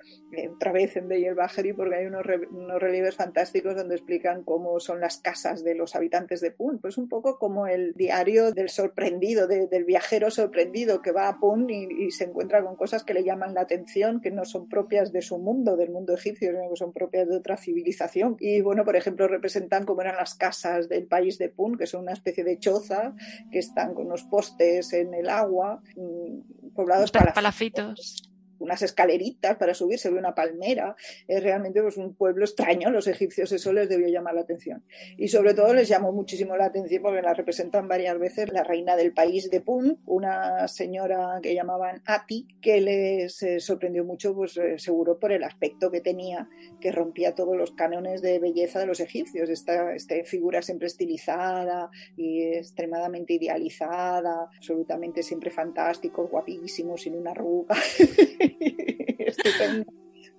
[0.55, 5.01] otra vez en Beyel Bahari, porque hay unos, unos, relieves fantásticos donde explican cómo son
[5.01, 6.81] las casas de los habitantes de Punt.
[6.81, 11.70] Pues un poco como el diario del sorprendido, del viajero sorprendido que va a Punt
[11.70, 15.12] y, y, se encuentra con cosas que le llaman la atención, que no son propias
[15.12, 18.37] de su mundo, del mundo egipcio, sino que son propias de otra civilización.
[18.39, 22.03] Y bueno, por ejemplo, representan cómo eran las casas del país de Punt, que son
[22.03, 23.14] una especie de choza
[23.51, 28.30] que están con unos postes en el agua, mm, poblados para palafitos
[28.61, 30.95] unas escaleritas para subir, se ve una palmera,
[31.27, 34.85] es realmente pues, un pueblo extraño, los egipcios eso les debió llamar la atención.
[35.17, 38.97] Y sobre todo les llamó muchísimo la atención porque la representan varias veces la reina
[38.97, 44.57] del país de Punt, una señora que llamaban Ati, que les eh, sorprendió mucho, pues
[44.57, 46.49] eh, seguro por el aspecto que tenía,
[46.81, 51.91] que rompía todos los cánones de belleza de los egipcios, esta, esta figura siempre estilizada
[52.17, 57.77] y extremadamente idealizada, absolutamente siempre fantástico, guapísimo, sin una arruga.
[59.18, 59.86] Estupendo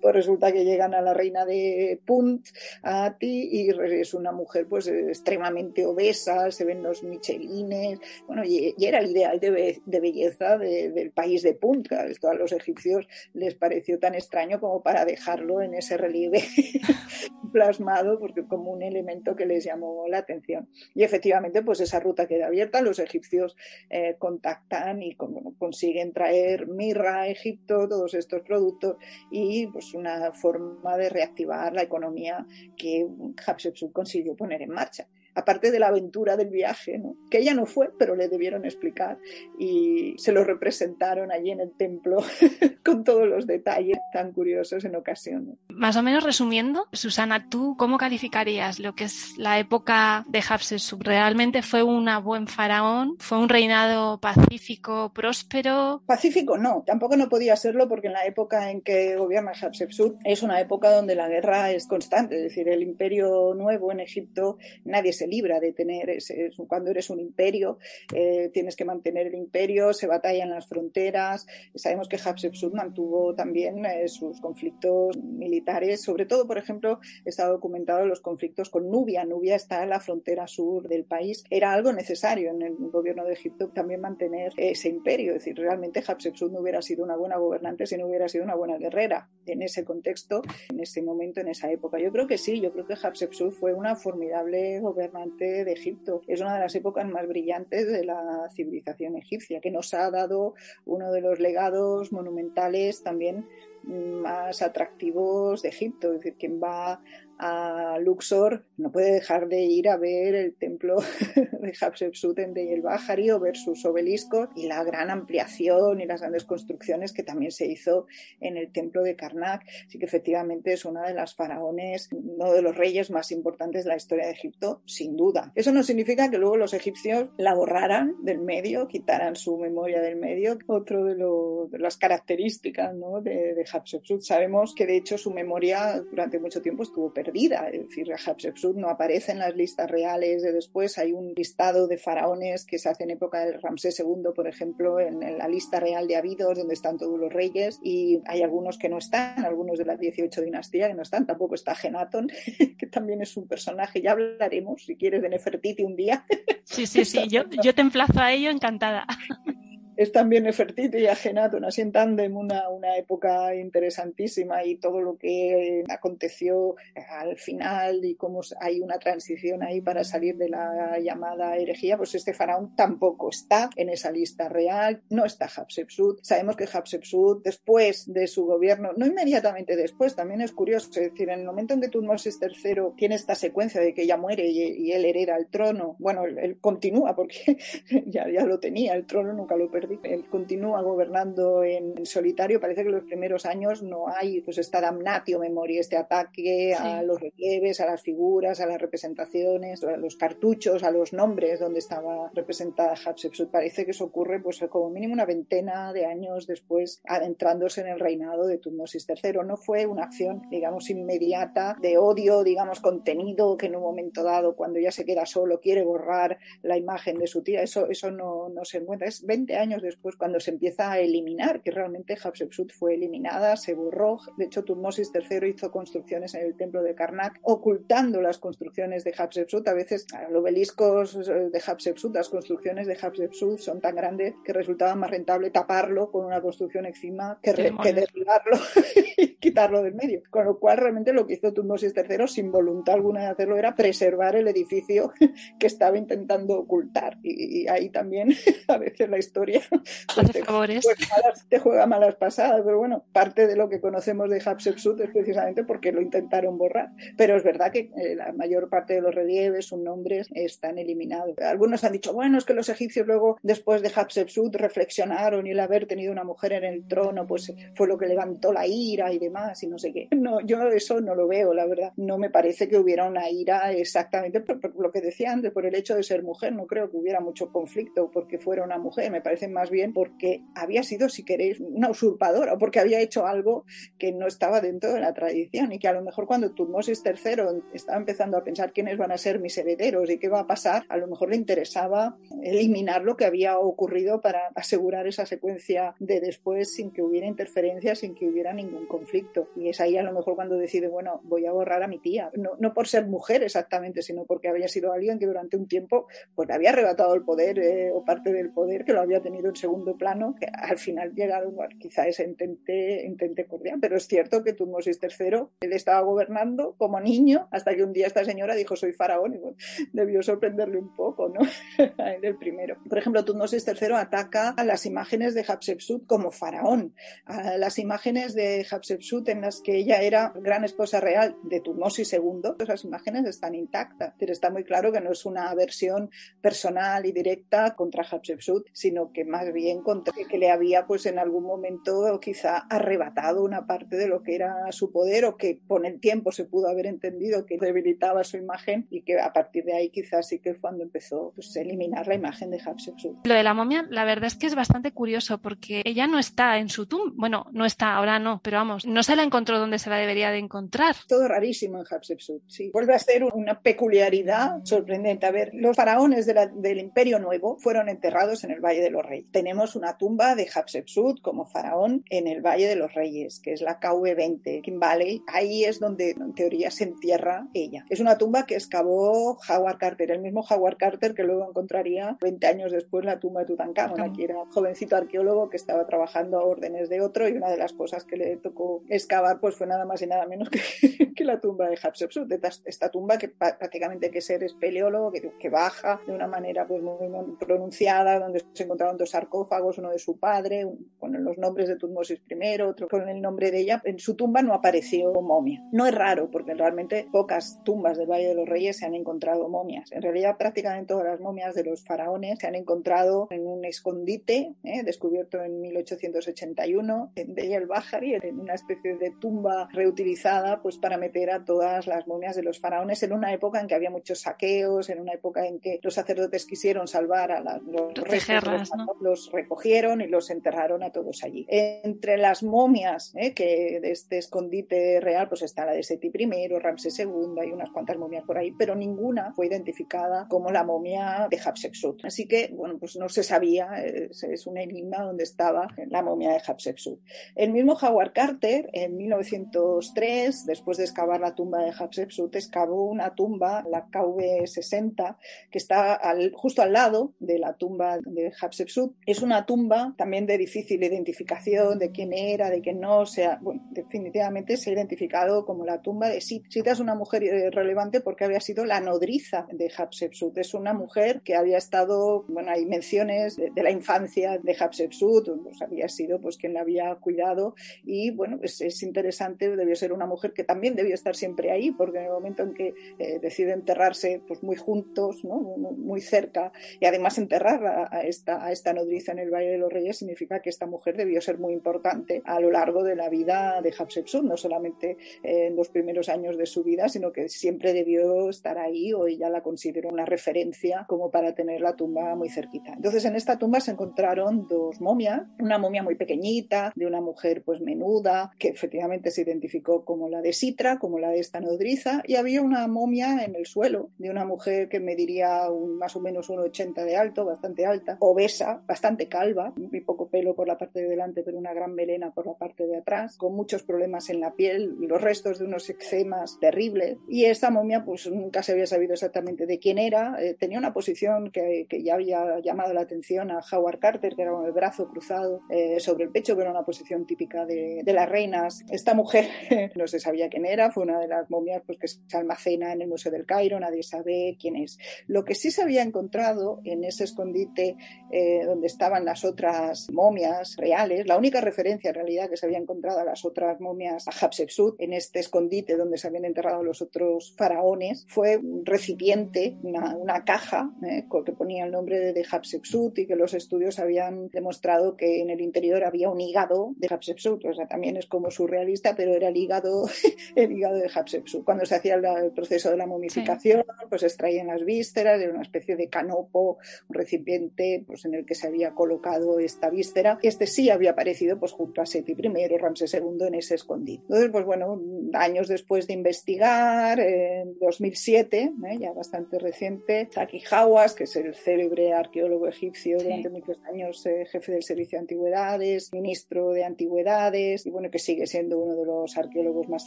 [0.02, 2.48] pues resulta que llegan a la reina de Punt,
[2.82, 8.74] a ti, y es una mujer pues extremadamente obesa, se ven los michelines, bueno, y,
[8.78, 14.00] era el ideal de, belleza del país de Punt, esto a los egipcios les pareció
[14.00, 16.42] tan extraño como para dejarlo en ese relieve
[17.52, 20.68] plasmado, porque como un elemento que les llamó la atención.
[20.94, 23.56] Y efectivamente, pues esa ruta queda abierta, los egipcios
[23.90, 28.96] eh, contactan y consiguen traer mirra a Egipto, todos estos productos,
[29.30, 33.06] y pues una forma de reactivar la economía que
[33.46, 37.16] Hatshepsut consiguió poner en marcha aparte de la aventura del viaje, ¿no?
[37.30, 39.18] que ella no fue, pero le debieron explicar
[39.58, 42.18] y se lo representaron allí en el templo
[42.84, 45.56] con todos los detalles tan curiosos en ocasiones.
[45.68, 51.02] Más o menos resumiendo, Susana, ¿tú cómo calificarías lo que es la época de Hatshepsut?
[51.02, 53.16] ¿Realmente fue una buen faraón?
[53.18, 56.02] ¿Fue un reinado pacífico, próspero?
[56.06, 60.42] Pacífico no, tampoco no podía serlo porque en la época en que gobierna Hatshepsut es
[60.42, 65.12] una época donde la guerra es constante, es decir, el imperio nuevo en Egipto nadie
[65.12, 67.78] se libra de tener, ese, cuando eres un imperio,
[68.14, 71.46] eh, tienes que mantener el imperio, se batalla en las fronteras.
[71.74, 78.06] Sabemos que Hatshepsut mantuvo también eh, sus conflictos militares, sobre todo, por ejemplo, está documentado
[78.06, 79.24] los conflictos con Nubia.
[79.24, 81.44] Nubia está en la frontera sur del país.
[81.50, 85.32] Era algo necesario en el gobierno de Egipto también mantener ese imperio.
[85.32, 88.54] Es decir, realmente Hatshepsut no hubiera sido una buena gobernante si no hubiera sido una
[88.54, 91.98] buena guerrera en ese contexto, en ese momento, en esa época.
[91.98, 96.22] Yo creo que sí, yo creo que Hatshepsut fue una formidable gobernante de Egipto.
[96.26, 100.54] Es una de las épocas más brillantes de la civilización egipcia, que nos ha dado
[100.86, 103.46] uno de los legados monumentales también
[103.84, 106.12] más atractivos de Egipto.
[106.12, 107.02] Es decir, quien va
[107.44, 110.98] a Luxor no puede dejar de ir a ver el templo
[111.60, 116.20] de Hatshepsut en Deir Bahari o ver sus obeliscos y la gran ampliación y las
[116.20, 118.06] grandes construcciones que también se hizo
[118.38, 119.64] en el templo de Karnak.
[119.88, 123.90] Así que efectivamente es una de las faraones, uno de los reyes más importantes de
[123.90, 125.50] la historia de Egipto, sin duda.
[125.56, 130.14] Eso no significa que luego los egipcios la borraran del medio, quitaran su memoria del
[130.14, 130.58] medio.
[130.68, 134.20] Otro de, las características de, de Hatshepsut.
[134.20, 137.68] Sabemos que de hecho su memoria durante mucho tiempo estuvo perdida perdida.
[137.68, 140.98] Es decir, Hatshepsut no aparece en las listas reales de después.
[140.98, 145.00] Hay un listado de faraones que se hace en época del Ramsés II, por ejemplo,
[145.00, 148.88] en, la lista real de Abidos, donde están todos los reyes, y hay algunos que
[148.88, 151.26] no están, algunos de las 18 dinastías que no están.
[151.26, 152.28] Tampoco está Genaton,
[152.78, 154.02] que también es un personaje.
[154.02, 156.24] Ya hablaremos, si quieres, de Nefertiti un día.
[156.64, 157.28] Sí, sí, sí.
[157.28, 159.06] yo, yo te emplazo a ello encantada
[159.96, 165.16] es también Nefertiti y Agenatón, así en tándem, una, una época interesantísima y todo lo
[165.16, 166.76] que aconteció
[167.10, 172.14] al final y cómo hay una transición ahí para salir de la llamada herejía, pues
[172.14, 176.20] este faraón tampoco está en esa lista real, no está Hatshepsut.
[176.22, 181.28] Sabemos que Hatshepsut, después de su gobierno, no inmediatamente después, también es curioso, es decir,
[181.28, 184.92] en el momento en que Tutmosis III tiene esta secuencia de que ella muere y,
[184.92, 187.56] él hereda el trono, bueno, él, continúa porque
[188.06, 192.60] ya, ya lo tenía, el trono nunca lo perdió él continúa gobernando en, solitario.
[192.60, 197.20] Parece que los primeros años no hay pues esta damnatio memoria, este ataque a los
[197.20, 202.30] relieves, a las figuras, a las representaciones, a los cartuchos, a los nombres donde estaba
[202.34, 203.50] representada Hatshepsut.
[203.50, 208.00] Parece que eso ocurre pues como mínimo una veintena de años después adentrándose en el
[208.00, 209.38] reinado de Tutmosis III.
[209.44, 214.56] No fue una acción, digamos, inmediata de odio, digamos, contenido que en un momento dado,
[214.56, 217.62] cuando ya se queda solo, quiere borrar la imagen de su tía.
[217.62, 219.08] Eso, eso no, no se encuentra.
[219.08, 223.74] Es 20 años después cuando se empieza a eliminar, que realmente Hatshepsut fue eliminada, se
[223.74, 224.18] borró.
[224.36, 229.14] De hecho, Tutmosis III hizo construcciones en el templo de Karnak ocultando las construcciones de
[229.16, 229.66] Hatshepsut.
[229.68, 234.94] A veces los obeliscos de Hatshepsut, las construcciones de Hatshepsut son tan grandes que resultaba
[234.94, 238.58] más rentable taparlo con una construcción encima que, que derribarlo
[239.16, 240.22] y quitarlo del medio.
[240.30, 243.74] Con lo cual, realmente lo que hizo Tutmosis III, sin voluntad alguna de hacerlo, era
[243.74, 245.12] preservar el edificio
[245.58, 247.18] que estaba intentando ocultar.
[247.22, 248.30] y ahí también
[248.68, 249.61] a veces la historia
[251.48, 255.64] te, Juega malas, pasadas, pero bueno, parte de lo que conocemos de Hatshepsut es precisamente
[255.64, 256.90] porque lo intentaron borrar.
[257.16, 261.38] Pero es verdad que eh, la mayor parte de los relieves, sus nombres, están eliminados.
[261.38, 265.60] Algunos han dicho, bueno, es que los egipcios luego, después de Hatshepsut, reflexionaron y el
[265.60, 269.18] haber tenido una mujer en el trono, pues fue lo que levantó la ira y
[269.18, 270.08] demás, y no sé qué.
[270.12, 271.92] No, yo eso no lo veo, la verdad.
[271.96, 275.66] No me parece que hubiera una ira exactamente por, por lo que decía antes, por
[275.66, 276.52] el hecho de ser mujer.
[276.52, 279.10] No creo que hubiera mucho conflicto porque fuera una mujer.
[279.10, 283.26] Me parece más bien porque había sido, si queréis, una usurpadora o porque había hecho
[283.26, 283.64] algo
[283.98, 287.62] que no estaba dentro de la tradición y que a lo mejor cuando Tutmosis III
[287.72, 290.84] estaba empezando a pensar quiénes van a ser mis herederos y qué va a pasar,
[290.88, 296.20] a lo mejor le interesaba eliminar lo que había ocurrido para asegurar esa secuencia de
[296.20, 299.48] después sin que hubiera interferencia, sin que hubiera ningún conflicto.
[299.56, 302.30] Y es ahí a lo mejor cuando decide, bueno, voy a borrar a mi tía.
[302.34, 306.06] No, no por ser mujer exactamente, sino porque había sido alguien que durante un tiempo
[306.34, 309.56] pues había arrebatado el poder eh, o parte del poder que lo había tenido en
[309.56, 314.42] segundo plano, que al final llegaron, bueno, quizá ese intente, intente cordial, pero es cierto
[314.42, 318.76] que Tutmosis III, él estaba gobernando como niño hasta que un día esta señora dijo
[318.76, 319.38] soy faraón y
[319.92, 321.40] debió sorprenderle un poco, ¿no?
[322.22, 322.76] el primero.
[322.88, 328.34] Por ejemplo, Tutmosis III ataca a las imágenes de Hatshepsut como faraón, a las imágenes
[328.34, 333.26] de Hatshepsut en las que ella era gran esposa real de Tutmosis II, esas imágenes
[333.26, 338.04] están intactas, pero está muy claro que no es una versión personal y directa contra
[338.04, 343.42] Hatshepsut, sino que más bien contra que le había pues en algún momento quizá arrebatado
[343.42, 346.68] una parte de lo que era su poder o que con el tiempo se pudo
[346.68, 350.50] haber entendido que debilitaba su imagen y que a partir de ahí quizás sí que
[350.50, 353.26] es cuando empezó pues, a eliminar la imagen de Hatshepsut.
[353.26, 356.58] Lo de la momia, la verdad es que es bastante curioso porque ella no está
[356.58, 359.78] en su tumba, bueno, no está, ahora no, pero vamos, no se la encontró donde
[359.78, 360.94] se la debería de encontrar.
[361.08, 362.70] Todo rarísimo en Hatshepsut, sí.
[362.70, 365.24] Vuelve a ser una peculiaridad sorprendente.
[365.24, 369.21] A ver, los faraones del Imperio Nuevo fueron enterrados en el Valle de los Reyes.
[369.30, 373.62] Tenemos una tumba de Hatshepsut como faraón en el Valle de los Reyes, que es
[373.62, 375.22] la KV20, King Valley.
[375.26, 377.84] Ahí es donde en teoría se entierra ella.
[377.88, 382.46] Es una tumba que excavó Howard Carter, el mismo Howard Carter que luego encontraría 20
[382.46, 384.00] años después la tumba de Tutankamón.
[384.00, 387.56] Aquí era un jovencito arqueólogo que estaba trabajando a órdenes de otro y una de
[387.56, 391.24] las cosas que le tocó excavar pues fue nada más y nada menos que, que
[391.24, 392.30] la tumba de Hatshepsut.
[392.64, 396.82] Esta tumba que prácticamente hay que ser espeleólogo, que, que baja de una manera pues
[396.82, 400.66] muy pronunciada, donde se encontraron dos sarcófagos, uno de su padre,
[400.98, 403.80] con los nombres de Tutmosis I, otro con el nombre de ella.
[403.84, 405.62] En su tumba no apareció momia.
[405.72, 409.48] No es raro, porque realmente pocas tumbas del Valle de los Reyes se han encontrado
[409.48, 409.92] momias.
[409.92, 414.54] En realidad, prácticamente todas las momias de los faraones se han encontrado en un escondite
[414.64, 414.82] ¿eh?
[414.82, 420.98] descubierto en 1881 en Deir el Bahari, en una especie de tumba reutilizada pues para
[420.98, 424.20] meter a todas las momias de los faraones en una época en que había muchos
[424.20, 428.70] saqueos, en una época en que los sacerdotes quisieron salvar a los, restos de los
[429.00, 431.46] los recogieron y los enterraron a todos allí.
[431.48, 433.34] Entre las momias ¿eh?
[433.34, 437.70] que de este escondite real, pues está la de Seti I, Ramsés II, hay unas
[437.70, 442.04] cuantas momias por ahí, pero ninguna fue identificada como la momia de Hatshepsut.
[442.04, 446.32] Así que, bueno, pues no se sabía, es, es un enigma dónde estaba la momia
[446.32, 447.00] de Hatshepsut.
[447.34, 453.14] El mismo Howard Carter, en 1903, después de excavar la tumba de Hatshepsut, excavó una
[453.14, 455.16] tumba, la KV60,
[455.50, 456.00] que está
[456.34, 458.81] justo al lado de la tumba de Hatshepsut.
[459.06, 463.00] Es una tumba también de difícil identificación de quién era, de quién no.
[463.00, 466.46] O sea, bueno, definitivamente se ha identificado como la tumba de Sita.
[466.50, 470.36] Sita es una mujer eh, relevante porque había sido la nodriza de Hatshepsut.
[470.38, 475.62] Es una mujer que había estado, bueno, hay menciones de, la infancia de Hatshepsut, pues
[475.62, 477.54] había sido pues quien la había cuidado
[477.84, 481.70] y bueno, pues es interesante, debió ser una mujer que también debió estar siempre ahí
[481.70, 485.38] porque en el momento en que eh, decide enterrarse pues muy juntos, ¿no?
[485.40, 489.72] muy cerca y además enterrar a, esta, a esta nodriza en el Valle de los
[489.72, 493.60] Reyes significa que esta mujer debió ser muy importante a lo largo de la vida
[493.62, 497.72] de Hatshepsut, no solamente eh, en los primeros años de su vida, sino que siempre
[497.72, 502.28] debió estar ahí o ella la consideró una referencia como para tener la tumba muy
[502.28, 502.72] cerquita.
[502.74, 507.42] Entonces en esta tumba se encontraron dos momias, una momia muy pequeñita de una mujer
[507.44, 512.02] pues menuda que efectivamente se identificó como la de Sitra, como la de esta nodriza
[512.06, 515.48] y había una momia en el suelo de una mujer que mediría
[515.78, 520.46] más o menos 1,80 de alto, bastante alta, obesa, bastante calva, muy poco pelo por
[520.46, 523.62] la parte de delante pero una gran melena por la parte de atrás, con muchos
[523.62, 528.42] problemas en la piel, los restos de unos eczemas terribles y esta momia pues nunca
[528.42, 532.40] se había sabido exactamente de quién era, eh, tenía una posición que, que, ya había
[532.40, 536.10] llamado la atención a Howard Carter, que era con el brazo cruzado eh, sobre el
[536.10, 538.64] pecho, que era una posición típica de, de las reinas.
[538.70, 539.26] Esta mujer
[539.76, 542.82] no se sabía quién era, fue una de las momias pues, que se almacena en
[542.82, 544.78] el Museo del Cairo, nadie sabe quién es.
[545.06, 547.76] Lo que sí se había encontrado en ese escondite
[548.10, 552.58] eh, donde estaban las otras momias reales, la única referencia en realidad que se había
[552.58, 556.82] encontrado a las otras momias a Hatshepsut, en este escondite donde se habían enterrado los
[556.82, 562.24] otros faraones, fue un recipiente, una, una caja eh, que ponía el nombre de, de
[562.24, 566.88] Hatshepsut y que los estudios habían demostrado que en el interior había un hígado de
[566.88, 567.44] Hatshepsut.
[567.44, 569.84] O sea, también es como surrealista, pero era el hígado,
[570.36, 571.44] el hígado de Hatshepsut.
[571.44, 573.86] Cuando se hacía el, proceso de la momificación, sí.
[573.88, 578.34] pues extraían las vísceras, era una especie de canopo, un recipiente pues, en el que
[578.34, 580.18] se había colocado esta víscera.
[580.22, 584.02] Este sí había aparecido pues, junto a Seti I, Ramsés II en ese escondite.
[584.02, 584.80] Entonces, pues bueno,
[585.14, 588.78] años después de investigar, en 2007, ¿eh?
[588.78, 593.04] ya bastante reciente, Zaki Hawass, que es el célebre arqueólogo egipcio sí.
[593.04, 597.98] durante muchos años, eh, jefe del Servicio de Antigüedades, ministro de Antigüedades, y bueno, que
[597.98, 599.86] sigue siendo uno de los arqueólogos más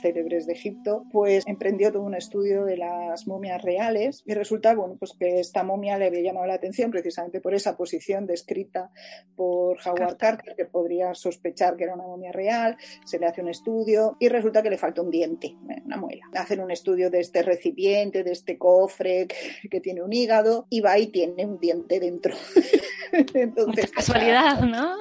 [0.02, 4.96] célebres de Egipto, pues emprendió todo un estudio de las momias reales y resulta, bueno,
[4.98, 8.92] pues que esta momia le había llamado la atención precisamente por esa posición descrita
[9.36, 13.50] por Howard Carter, que podría sospechar que era una momia real, se le hace un
[13.50, 15.82] estudio y resulta que le falta un diente, ¿eh?
[15.86, 16.26] una muela.
[16.34, 19.28] Hacen un estudio de este recipiente, de este cofre
[19.70, 22.34] que, tiene un hígado y va y tiene un diente dentro.
[23.34, 24.96] Entonces, casualidad, ¿no?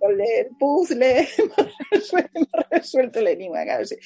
[0.00, 1.28] El puzzle,
[2.70, 3.64] resuelto el enigma.
[3.64, 3.98] Claro, se,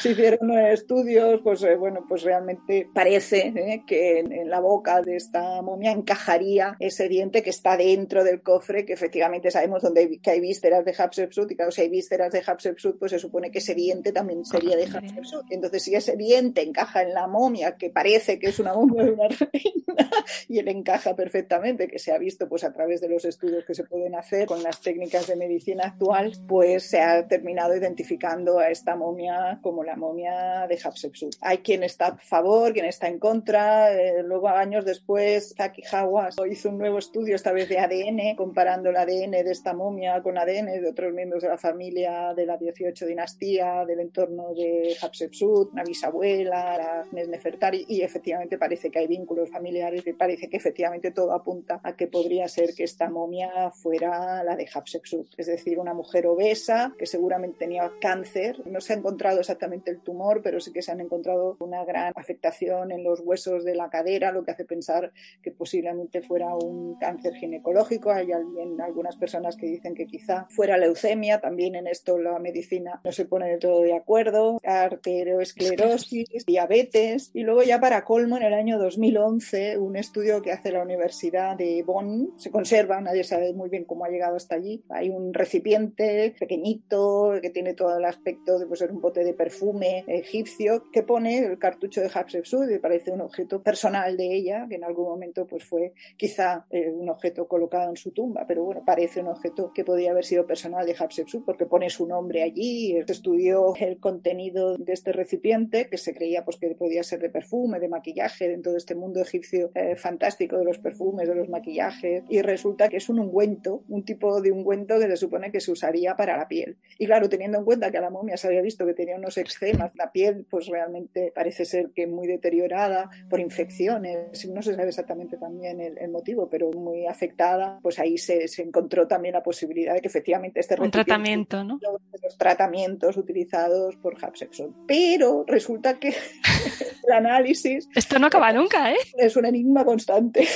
[0.00, 5.00] se, hicieron estudios, pues eh, bueno, pues realmente parece eh, que en, en, la boca
[5.00, 10.00] de esta momia encajaría ese diente que está dentro del cofre, que efectivamente sabemos dónde
[10.02, 13.18] hay, que hay vísceras de Hatshepsut, y claro, si hay vísceras de Hatshepsut, pues se
[13.18, 15.46] supone que ese diente también sería de Hatshepsut.
[15.50, 19.12] Entonces, si ese diente encaja en la momia, que parece que es una momia de
[19.12, 20.10] una reina,
[20.48, 23.74] y él encaja perfectamente, que se ha visto pues a través de los estudios que
[23.74, 28.70] se pueden hacer con las técnicas de medicina actual, pues se ha terminado identificando a
[28.70, 31.36] esta momia como la momia de Hatshepsut.
[31.40, 33.92] Hay quien está a favor, quien está en contra.
[33.92, 37.95] Eh, luego, años después, Zaki Hawass hizo un nuevo estudio, esta vez de ADN,
[38.36, 42.46] comparando el ADN de esta momia con ADN de otros miembros de la familia de
[42.46, 48.98] la 18 dinastía, del entorno de Hatshepsut, una bisabuela, la Nefertari, y efectivamente parece que
[48.98, 53.08] hay vínculos familiares y parece que efectivamente todo apunta a que podría ser que esta
[53.08, 58.62] momia fuera la de Hatshepsut, es decir, una mujer obesa que seguramente tenía cáncer.
[58.66, 62.12] No se ha encontrado exactamente el tumor, pero sí que se han encontrado una gran
[62.16, 66.96] afectación en los huesos de la cadera, lo que hace pensar que posiblemente fuera un
[66.98, 67.75] cáncer ginecológico.
[68.10, 71.40] Hay alguien, algunas personas que dicen que quizá fuera leucemia.
[71.40, 74.60] También en esto la medicina no se pone de todo de acuerdo.
[74.64, 77.30] Arteriosclerosis, diabetes.
[77.34, 81.56] Y luego ya para colmo, en el año 2011, un estudio que hace la Universidad
[81.56, 84.82] de Bonn, se conserva, nadie sabe muy bien cómo ha llegado hasta allí.
[84.88, 89.34] Hay un recipiente pequeñito que tiene todo el aspecto de pues, ser un bote de
[89.34, 94.66] perfume egipcio que pone el cartucho de Hatshepsut y parece un objeto personal de ella,
[94.68, 98.64] que en algún momento pues, fue quizá eh, un objeto colocado en su tumba, pero
[98.64, 102.42] bueno, parece un objeto que podía haber sido personal de Hatshepsut porque pone su nombre
[102.42, 107.30] allí, estudió el contenido de este recipiente que se creía pues, que podía ser de
[107.30, 111.48] perfume, de maquillaje, dentro de este mundo egipcio eh, fantástico de los perfumes, de los
[111.48, 115.60] maquillajes, y resulta que es un ungüento, un tipo de ungüento que se supone que
[115.60, 116.76] se usaría para la piel.
[116.98, 119.36] Y claro, teniendo en cuenta que a la momia se había visto que tenía unos
[119.38, 124.88] eczemas, la piel pues realmente parece ser que muy deteriorada por infecciones, no se sabe
[124.88, 129.94] exactamente también el, motivo, pero muy afectada, pues ahí se, se, encontró también la posibilidad
[129.94, 131.78] de que efectivamente este un tratamiento, ¿no?
[132.22, 134.74] Los tratamientos utilizados por Hatshepsut.
[134.86, 136.08] Pero resulta que
[137.06, 137.88] el análisis...
[137.94, 138.98] Esto no acaba nunca, ¿eh?
[139.16, 140.46] Es un enigma constante.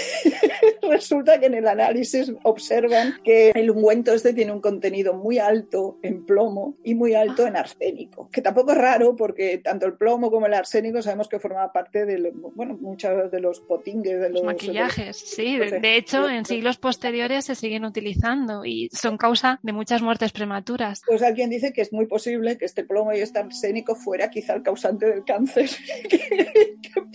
[0.90, 5.98] resulta que en el análisis observan que el ungüento este tiene un contenido muy alto
[6.02, 10.30] en plomo y muy alto en arsénico, que tampoco es raro porque tanto el plomo
[10.30, 14.42] como el arsénico sabemos que forma parte de, bueno, muchos de los potingues, de los,
[14.42, 20.02] maquillajes, sí, de, hecho en siglos posteriores se siguen utilizando y son causa de muchas
[20.02, 21.02] muertes prematuras.
[21.06, 24.54] Pues alguien dice que es muy posible que este plomo y este arsénico fuera quizá
[24.54, 25.70] el causante del cáncer
[26.08, 26.50] que,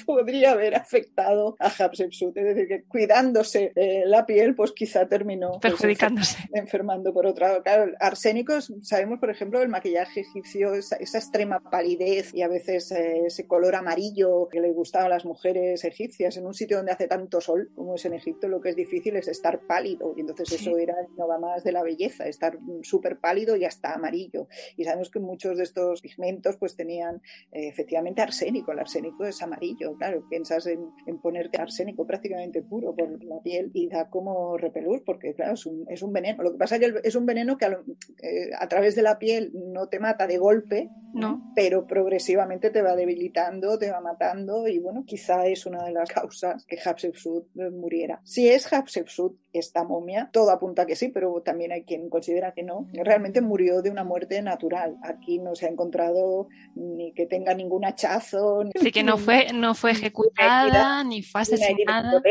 [0.05, 3.73] podría haber afectado a Hatshepsut, es decir, que cuidándose
[4.05, 7.61] la piel, pues quizá terminó pues, perjudicándose, enfermando por otra.
[7.63, 13.23] Claro, arsénicos, sabemos por ejemplo el maquillaje egipcio, esa, extrema palidez y a veces eh,
[13.25, 17.07] ese color amarillo que le gustaba a las mujeres egipcias en un sitio donde hace
[17.07, 20.51] tanto sol como es en Egipto, lo que es difícil es estar pálido y entonces
[20.53, 24.47] eso era no va más de la belleza, estar súper pálido y hasta amarillo.
[24.77, 29.41] Y sabemos que muchos de estos pigmentos pues tenían eh, efectivamente arsénico, el arsénico es
[29.41, 34.57] amarillo, claro, piensas en, en ponerte arsénico prácticamente puro por la piel y da como
[34.57, 36.43] repelús porque claro, es un, es un veneno.
[36.43, 37.79] Lo que pasa es que es un veneno que a,
[38.21, 41.51] eh, a, través de la piel no te mata de golpe, no.
[41.55, 46.09] pero progresivamente te va debilitando, te va matando y bueno, quizá es una de las
[46.09, 48.21] causas que Hatshepsut muriera.
[48.23, 52.53] Si es Hatshepsut esta momia, todo apunta a que sí, pero también hay quien considera
[52.53, 52.87] que no.
[52.93, 54.97] Realmente murió de una muerte natural.
[55.01, 58.63] Aquí no se ha encontrado ni que tenga ningún hachazo.
[58.75, 62.21] Así que no fue, no fue ejecutada, ni fue asesinada.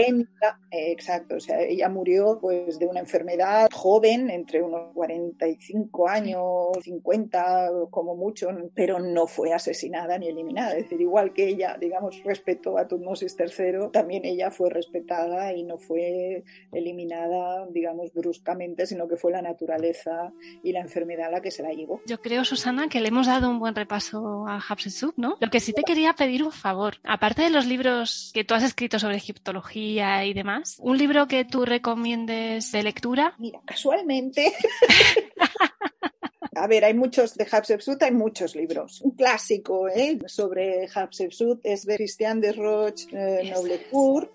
[0.70, 7.70] Exacto, o sea, ella murió pues de una enfermedad joven, entre unos 45 años, 50
[7.91, 10.72] como mucho, pero no fue asesinada ni eliminada.
[10.72, 15.62] Es decir, igual que ella, digamos, respetó a Tutmosis III, también ella fue respetada y
[15.62, 21.51] no fue eliminada, digamos, bruscamente, sino que fue la naturaleza y la enfermedad la que
[21.51, 22.01] se la llevó.
[22.07, 25.37] Yo creo, Susana, que le hemos dado un buen repaso a Hatshepsut, ¿no?
[25.41, 28.62] Lo que sí te quería pedir un favor, aparte de los libros que tú has
[28.62, 33.35] escrito sobre egiptología y demás, un libro que tú recomiendes de lectura.
[33.39, 34.53] Mira, casualmente.
[36.57, 39.01] A ver, hay muchos de Hatshepsut, hay muchos libros.
[39.03, 40.19] Un clásico ¿eh?
[40.27, 44.34] sobre Hatshepsut es de Christian de Roche eh, Noblecourt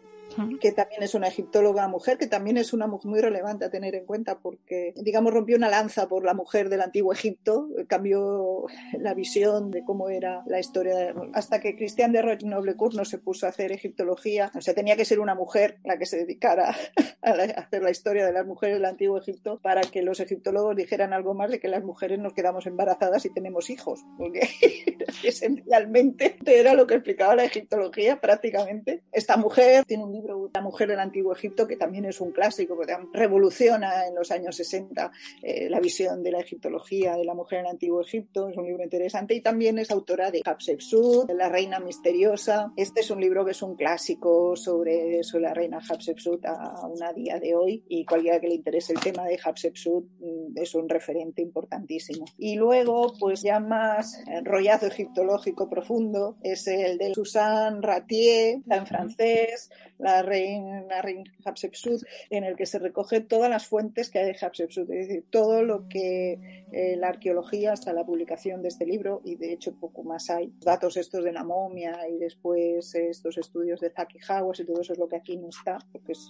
[0.60, 3.96] que también es una egiptóloga mujer, que también es una mujer muy relevante a tener
[3.96, 8.66] en cuenta porque, digamos, rompió una lanza por la mujer del antiguo Egipto, cambió
[8.98, 13.18] la visión de cómo era la historia, hasta que Christian de Roche Noblecourt no se
[13.18, 16.76] puso a hacer egiptología, o sea, tenía que ser una mujer la que se dedicara
[17.22, 21.14] a, hacer la historia de las mujeres del antiguo Egipto para que los egiptólogos dijeran
[21.14, 24.48] algo más de que las mujeres nos quedamos embarazadas y tenemos hijos, porque
[25.24, 29.04] esencialmente era lo que explicaba la egiptología prácticamente.
[29.12, 32.78] Esta mujer tiene un libro La mujer del antiguo Egipto, que también es un clásico,
[32.80, 35.12] que revoluciona en los años 60
[35.42, 38.50] eh, la visión de la egiptología de la mujer en el antiguo Egipto.
[38.50, 42.72] Es un libro interesante y también es autora de Hatshepsut, La reina misteriosa.
[42.76, 47.14] Este es un libro que es un clásico sobre, sobre la reina Hatshepsut a, una
[47.14, 50.90] día de hoy y cualquiera que le interese el tema de Hatshepsut mm, es un
[50.90, 52.26] referente importantísimo.
[52.38, 59.70] Y luego, pues ya más enrollado egiptológico profundo es el de Susan Ratier, en francés,
[59.98, 64.26] la reina, la reina Hatshepsut, en el que se recoge todas las fuentes que hay
[64.26, 68.86] de Hatshepsut, es decir, todo lo que eh, la arqueología hasta la publicación de este
[68.86, 73.38] libro, y de hecho poco más hay, datos estos de la momia y después estos
[73.38, 76.30] estudios de Zaki Hawass y todo eso es lo que aquí no está, porque es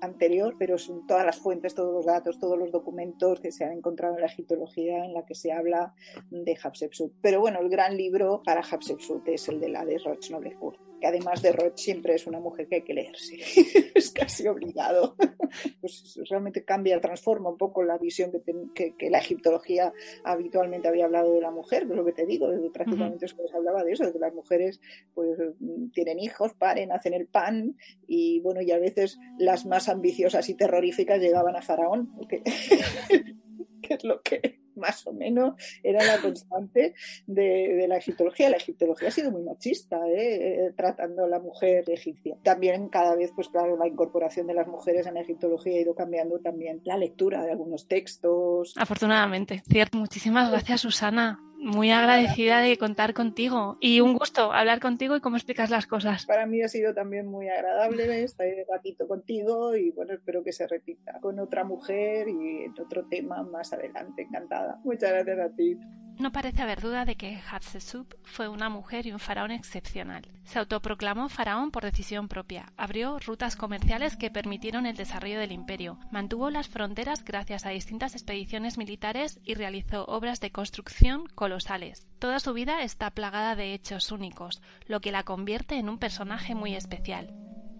[0.00, 3.72] anterior, pero son todas las fuentes, todos los datos, todos los documentos que se han
[3.72, 5.94] encontrado en la egiptología en la que se habla
[6.30, 7.12] de Hatshepsut.
[7.20, 11.06] Pero bueno, el gran libro para Hatshepsut es el de la de Roch Noblecourt, que
[11.06, 15.16] además de Roch siempre es una mujer que hay que leer leerse, es casi obligado.
[15.80, 18.30] Pues realmente cambia, transforma un poco la visión
[18.74, 19.92] que, que, la egiptología
[20.24, 23.84] habitualmente había hablado de la mujer, que es lo que te digo, prácticamente se hablaba
[23.84, 24.80] de eso, de que las mujeres
[25.14, 25.38] pues
[25.94, 30.54] tienen hijos, paren, hacen el pan y bueno, y a veces las más ambiciosas y
[30.54, 32.42] terroríficas llegaban a Faraón, que
[33.94, 36.94] es lo que más o menos era la constante
[37.26, 38.50] de, la egiptología.
[38.50, 40.72] La egiptología ha sido muy machista, ¿eh?
[40.76, 42.36] tratando a la mujer egipcia.
[42.42, 45.94] También cada vez, pues claro, la incorporación de las mujeres en la egiptología ha ido
[45.94, 48.74] cambiando también la lectura de algunos textos.
[48.76, 49.62] Afortunadamente.
[49.68, 49.98] Cierto.
[49.98, 55.36] Muchísimas gracias, Susana muy agradecida de contar contigo y un gusto hablar contigo y cómo
[55.36, 56.26] explicas las cosas.
[56.26, 60.52] Para mí ha sido también muy agradable estar un ratito contigo y bueno, espero que
[60.52, 64.22] se repita con otra mujer y en otro tema más adelante.
[64.22, 64.80] Encantada.
[64.84, 65.78] Muchas gracias a ti.
[66.18, 70.26] No parece haber duda de que Hatshepsut fue una mujer y un faraón excepcional.
[70.44, 75.98] Se autoproclamó faraón por decisión propia, abrió rutas comerciales que permitieron el desarrollo del imperio,
[76.10, 82.06] mantuvo las fronteras gracias a distintas expediciones militares y realizó obras de construcción colosales.
[82.18, 86.54] Toda su vida está plagada de hechos únicos, lo que la convierte en un personaje
[86.54, 87.34] muy especial.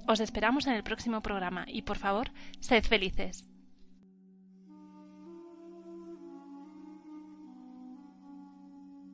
[0.07, 2.31] Os esperamos en el próximo programa y por favor,
[2.61, 3.49] sed felices.